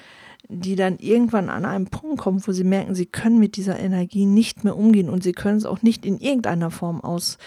die 0.49 0.77
dann 0.77 0.99
irgendwann 0.99 1.49
an 1.49 1.65
einen 1.65 1.87
Punkt 1.87 2.21
kommen, 2.21 2.43
wo 2.47 2.53
sie 2.53 2.65
merken, 2.65 2.95
sie 2.95 3.07
können 3.07 3.39
mit 3.39 3.57
dieser 3.57 3.79
Energie 3.79 4.27
nicht 4.27 4.65
mehr 4.65 4.77
umgehen 4.77 5.09
und 5.09 5.23
sie 5.23 5.33
können 5.33 5.59
es 5.59 5.67
auch 5.67 5.83
nicht 5.83 6.05
in 6.05 6.19
irgendeiner 6.19 6.71
Form 6.71 7.01
aus, 7.01 7.39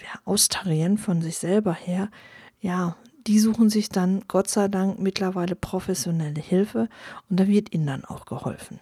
ja, 0.00 0.20
austarieren 0.24 0.98
von 0.98 1.22
sich 1.22 1.38
selber 1.38 1.72
her, 1.72 2.10
ja, 2.60 2.96
die 3.26 3.40
suchen 3.40 3.70
sich 3.70 3.88
dann 3.88 4.22
Gott 4.28 4.48
sei 4.48 4.68
Dank 4.68 5.00
mittlerweile 5.00 5.56
professionelle 5.56 6.40
Hilfe 6.40 6.88
und 7.28 7.40
da 7.40 7.48
wird 7.48 7.74
ihnen 7.74 7.86
dann 7.86 8.04
auch 8.04 8.24
geholfen. 8.24 8.78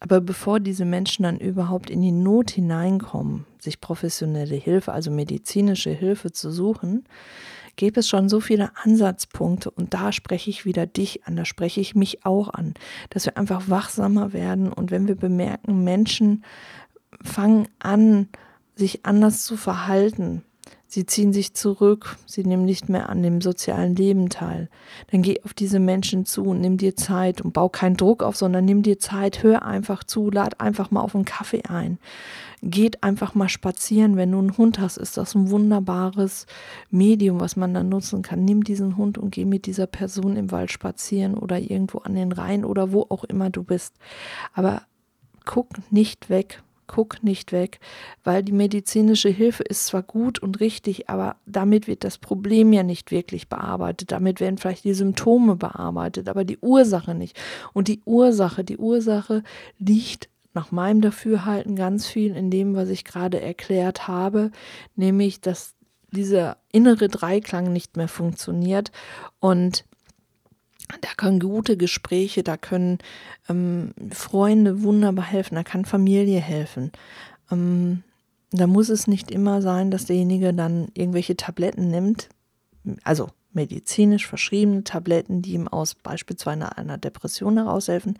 Aber 0.00 0.20
bevor 0.20 0.60
diese 0.60 0.84
Menschen 0.84 1.24
dann 1.24 1.38
überhaupt 1.38 1.90
in 1.90 2.00
die 2.00 2.12
Not 2.12 2.52
hineinkommen, 2.52 3.46
sich 3.58 3.80
professionelle 3.80 4.54
Hilfe, 4.54 4.92
also 4.92 5.10
medizinische 5.10 5.90
Hilfe 5.90 6.32
zu 6.32 6.52
suchen, 6.52 7.04
gäbe 7.78 8.00
es 8.00 8.08
schon 8.08 8.28
so 8.28 8.40
viele 8.40 8.72
Ansatzpunkte 8.82 9.70
und 9.70 9.94
da 9.94 10.12
spreche 10.12 10.50
ich 10.50 10.66
wieder 10.66 10.86
dich 10.86 11.24
an, 11.26 11.36
da 11.36 11.46
spreche 11.46 11.80
ich 11.80 11.94
mich 11.94 12.26
auch 12.26 12.50
an, 12.50 12.74
dass 13.08 13.24
wir 13.24 13.38
einfach 13.38 13.70
wachsamer 13.70 14.34
werden 14.34 14.70
und 14.70 14.90
wenn 14.90 15.08
wir 15.08 15.14
bemerken, 15.14 15.84
Menschen 15.84 16.44
fangen 17.22 17.68
an, 17.78 18.28
sich 18.74 19.06
anders 19.06 19.44
zu 19.44 19.56
verhalten, 19.56 20.42
Sie 20.90 21.04
ziehen 21.04 21.34
sich 21.34 21.52
zurück, 21.52 22.16
sie 22.24 22.44
nehmen 22.44 22.64
nicht 22.64 22.88
mehr 22.88 23.10
an 23.10 23.22
dem 23.22 23.42
sozialen 23.42 23.94
Leben 23.94 24.30
teil. 24.30 24.70
Dann 25.10 25.20
geh 25.20 25.38
auf 25.44 25.52
diese 25.52 25.80
Menschen 25.80 26.24
zu 26.24 26.44
und 26.44 26.62
nimm 26.62 26.78
dir 26.78 26.96
Zeit 26.96 27.42
und 27.42 27.52
bau 27.52 27.68
keinen 27.68 27.98
Druck 27.98 28.22
auf, 28.22 28.36
sondern 28.36 28.64
nimm 28.64 28.82
dir 28.82 28.98
Zeit, 28.98 29.42
hör 29.42 29.66
einfach 29.66 30.02
zu, 30.02 30.30
lad 30.30 30.62
einfach 30.62 30.90
mal 30.90 31.02
auf 31.02 31.14
einen 31.14 31.26
Kaffee 31.26 31.62
ein. 31.68 31.98
Geht 32.62 33.02
einfach 33.02 33.34
mal 33.34 33.50
spazieren. 33.50 34.16
Wenn 34.16 34.32
du 34.32 34.38
einen 34.38 34.56
Hund 34.56 34.78
hast, 34.78 34.96
ist 34.96 35.18
das 35.18 35.34
ein 35.34 35.50
wunderbares 35.50 36.46
Medium, 36.90 37.38
was 37.38 37.54
man 37.54 37.74
dann 37.74 37.90
nutzen 37.90 38.22
kann. 38.22 38.46
Nimm 38.46 38.64
diesen 38.64 38.96
Hund 38.96 39.18
und 39.18 39.30
geh 39.30 39.44
mit 39.44 39.66
dieser 39.66 39.86
Person 39.86 40.36
im 40.36 40.50
Wald 40.50 40.72
spazieren 40.72 41.34
oder 41.34 41.58
irgendwo 41.58 41.98
an 41.98 42.14
den 42.14 42.32
Rhein 42.32 42.64
oder 42.64 42.92
wo 42.92 43.04
auch 43.10 43.24
immer 43.24 43.50
du 43.50 43.62
bist. 43.62 43.92
Aber 44.54 44.80
guck 45.44 45.68
nicht 45.92 46.30
weg 46.30 46.62
guck 46.88 47.22
nicht 47.22 47.52
weg, 47.52 47.78
weil 48.24 48.42
die 48.42 48.52
medizinische 48.52 49.28
Hilfe 49.28 49.62
ist 49.62 49.86
zwar 49.86 50.02
gut 50.02 50.40
und 50.40 50.58
richtig, 50.58 51.08
aber 51.08 51.36
damit 51.46 51.86
wird 51.86 52.02
das 52.02 52.18
Problem 52.18 52.72
ja 52.72 52.82
nicht 52.82 53.12
wirklich 53.12 53.48
bearbeitet. 53.48 54.10
Damit 54.10 54.40
werden 54.40 54.58
vielleicht 54.58 54.84
die 54.84 54.94
Symptome 54.94 55.54
bearbeitet, 55.54 56.28
aber 56.28 56.44
die 56.44 56.58
Ursache 56.58 57.14
nicht. 57.14 57.38
Und 57.72 57.86
die 57.86 58.00
Ursache, 58.04 58.64
die 58.64 58.78
Ursache 58.78 59.44
liegt 59.78 60.28
nach 60.54 60.72
meinem 60.72 61.00
Dafürhalten 61.00 61.76
ganz 61.76 62.06
viel 62.06 62.34
in 62.34 62.50
dem, 62.50 62.74
was 62.74 62.88
ich 62.88 63.04
gerade 63.04 63.40
erklärt 63.40 64.08
habe, 64.08 64.50
nämlich, 64.96 65.40
dass 65.40 65.74
dieser 66.10 66.56
innere 66.72 67.08
Dreiklang 67.08 67.72
nicht 67.72 67.96
mehr 67.96 68.08
funktioniert 68.08 68.90
und 69.40 69.84
da 71.00 71.08
können 71.16 71.40
gute 71.40 71.76
Gespräche, 71.76 72.42
da 72.42 72.56
können 72.56 72.98
ähm, 73.48 73.92
Freunde 74.10 74.82
wunderbar 74.82 75.26
helfen, 75.26 75.54
da 75.54 75.62
kann 75.62 75.84
Familie 75.84 76.40
helfen. 76.40 76.92
Ähm, 77.50 78.02
da 78.50 78.66
muss 78.66 78.88
es 78.88 79.06
nicht 79.06 79.30
immer 79.30 79.60
sein, 79.60 79.90
dass 79.90 80.06
derjenige 80.06 80.54
dann 80.54 80.88
irgendwelche 80.94 81.36
Tabletten 81.36 81.90
nimmt. 81.90 82.28
Also 83.04 83.28
medizinisch 83.52 84.26
verschriebene 84.26 84.84
Tabletten, 84.84 85.42
die 85.42 85.54
ihm 85.54 85.68
aus 85.68 85.94
beispielsweise 85.94 86.76
einer 86.76 86.98
Depression 86.98 87.56
heraushelfen. 87.56 88.18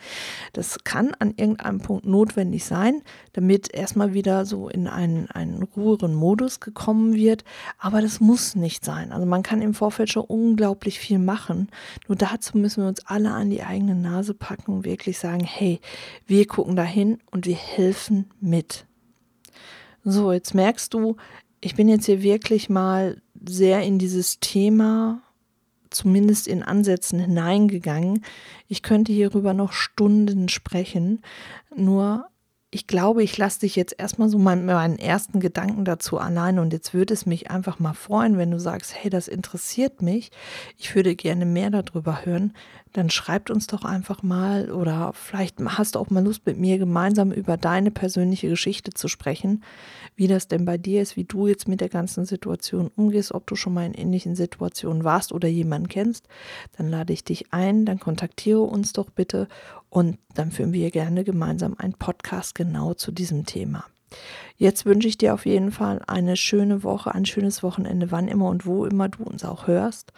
Das 0.53 0.79
kann 0.85 1.15
an 1.19 1.35
irgendeinem 1.37 1.81
Punkt 1.81 2.07
notwendig 2.07 2.65
sein, 2.65 3.03
damit 3.35 3.73
erstmal 3.73 4.15
wieder 4.15 4.47
so 4.47 4.69
in 4.69 4.89
einen, 4.89 5.31
einen 5.31 5.63
ruheren 5.63 6.15
Modus 6.15 6.61
gekommen 6.61 7.15
wird. 7.15 7.45
Aber 7.79 8.01
das 8.01 8.21
muss 8.21 8.55
nicht 8.55 8.85
sein. 8.85 9.13
Also 9.13 9.27
man 9.27 9.43
kann 9.43 9.63
im 9.63 9.75
Vorfeld 9.75 10.11
schon 10.11 10.25
unglaublich 10.25 10.99
viel 10.99 11.19
machen. 11.19 11.69
Nur 12.09 12.17
dazu 12.17 12.57
müssen 12.57 12.83
wir 12.83 12.89
uns 12.89 13.07
alle 13.07 13.31
an 13.31 13.51
die 13.51 13.63
eigene 13.63 13.95
Nase 13.95 14.35
packen 14.35 14.73
und 14.73 14.85
wirklich 14.85 15.19
sagen, 15.19 15.45
hey, 15.45 15.81
wir 16.27 16.47
gucken 16.47 16.77
dahin 16.77 17.19
und 17.31 17.47
wir 17.47 17.57
helfen 17.57 18.31
mit. 18.41 18.87
So, 20.05 20.33
jetzt 20.33 20.55
merkst 20.55 20.95
du, 20.95 21.17
ich 21.61 21.75
bin 21.75 21.89
jetzt 21.89 22.07
hier 22.07 22.23
wirklich 22.23 22.71
mal 22.71 23.21
sehr 23.47 23.83
in 23.83 23.99
dieses 23.99 24.41
Thema, 24.41 25.23
zumindest 25.91 26.47
in 26.47 26.63
Ansätzen 26.63 27.19
hineingegangen. 27.19 28.25
Ich 28.69 28.83
könnte 28.83 29.13
hierüber 29.13 29.55
noch 29.55 29.73
Stunden 29.73 30.49
sprechen, 30.49 31.23
nur 31.75 32.29
ich 32.71 32.87
glaube, 32.87 33.23
ich 33.23 33.39
lasse 33.39 33.61
dich 33.61 33.77
jetzt 33.77 33.95
erstmal 33.99 34.29
so 34.29 34.37
meinen, 34.37 34.67
meinen 34.67 34.99
ersten 34.99 35.41
Gedanken 35.41 35.87
dazu 35.87 36.19
allein 36.19 36.59
und 36.59 36.73
jetzt 36.75 36.93
würde 36.93 37.15
es 37.15 37.25
mich 37.25 37.51
einfach 37.51 37.79
mal 37.79 37.95
freuen, 37.95 38.37
wenn 38.37 38.51
du 38.51 38.61
sagst, 38.61 38.95
hey, 38.95 39.11
das 39.11 39.27
interessiert 39.27 40.03
mich, 40.03 40.31
ich 40.77 40.95
würde 40.95 41.17
gerne 41.17 41.47
mehr 41.47 41.71
darüber 41.71 42.27
hören, 42.27 42.53
dann 42.99 43.11
schreibt 43.11 43.49
uns 43.49 43.69
doch 43.69 43.85
einfach 43.85 44.25
mal 44.25 44.73
oder 44.73 45.13
vielleicht 45.13 45.61
hast 45.61 45.95
du 45.95 46.01
auch 46.01 46.11
mal 46.11 46.25
Lust 46.25 46.45
mit 46.47 46.59
mir 46.59 46.79
gemeinsam 46.79 47.31
über 47.31 47.57
deine 47.57 47.93
persönliche 47.93 48.49
Geschichte 48.49 48.91
zu 48.93 49.07
sprechen, 49.07 49.63
wie 50.17 50.27
das 50.27 50.49
denn 50.49 50.65
bei 50.65 50.79
dir 50.79 51.01
ist, 51.01 51.17
wie 51.17 51.23
du 51.23 51.47
jetzt 51.47 51.69
mit 51.69 51.81
der 51.81 51.91
ganzen 51.91 52.25
Situation 52.25 52.91
umgehst, 52.97 53.33
ob 53.33 53.47
du 53.47 53.55
schon 53.55 53.73
mal 53.73 53.87
in 53.87 53.95
ähnlichen 53.95 54.35
Situationen 54.35 55.05
warst 55.05 55.33
oder 55.33 55.47
jemanden 55.47 55.89
kennst, 55.89 56.27
dann 56.77 56.89
lade 56.89 57.13
ich 57.13 57.23
dich 57.23 57.53
ein, 57.53 57.85
dann 57.85 58.01
kontaktiere 58.01 58.63
uns 58.63 58.93
doch 58.93 59.11
bitte 59.11 59.47
und 59.91 60.19
dann 60.35 60.51
führen 60.51 60.73
wir 60.73 60.91
gerne 60.91 61.23
gemeinsam 61.23 61.77
einen 61.79 61.95
Podcast 61.95 62.57
genau 62.57 62.95
zu 62.95 63.13
diesem 63.13 63.47
Thema. 63.47 63.85
Jetzt 64.57 64.87
wünsche 64.87 65.09
ich 65.09 65.19
dir 65.19 65.35
auf 65.35 65.47
jeden 65.47 65.71
Fall 65.71 66.01
eine 66.07 66.37
schöne 66.37 66.83
Woche, 66.83 67.15
ein 67.15 67.27
schönes 67.27 67.63
Wochenende, 67.63 68.11
wann 68.11 68.29
immer 68.29 68.49
und 68.49 68.67
wo 68.67 68.85
immer 68.85 69.09
du 69.09 69.23
uns 69.23 69.45
auch 69.45 69.67
hörst. 69.67 70.13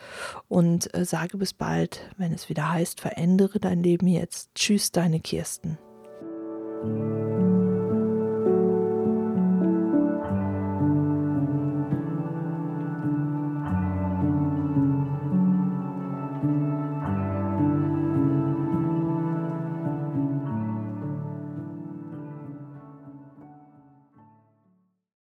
Und 0.49 0.95
äh, 0.95 1.05
sage 1.05 1.37
bis 1.37 1.53
bald, 1.53 2.01
wenn 2.17 2.33
es 2.33 2.49
wieder 2.49 2.73
heißt, 2.73 3.01
verändere 3.01 3.61
dein 3.61 3.83
Leben 3.83 4.07
jetzt. 4.07 4.55
Tschüss, 4.55 4.93
deine 4.93 5.21
Kirsten. 5.21 5.79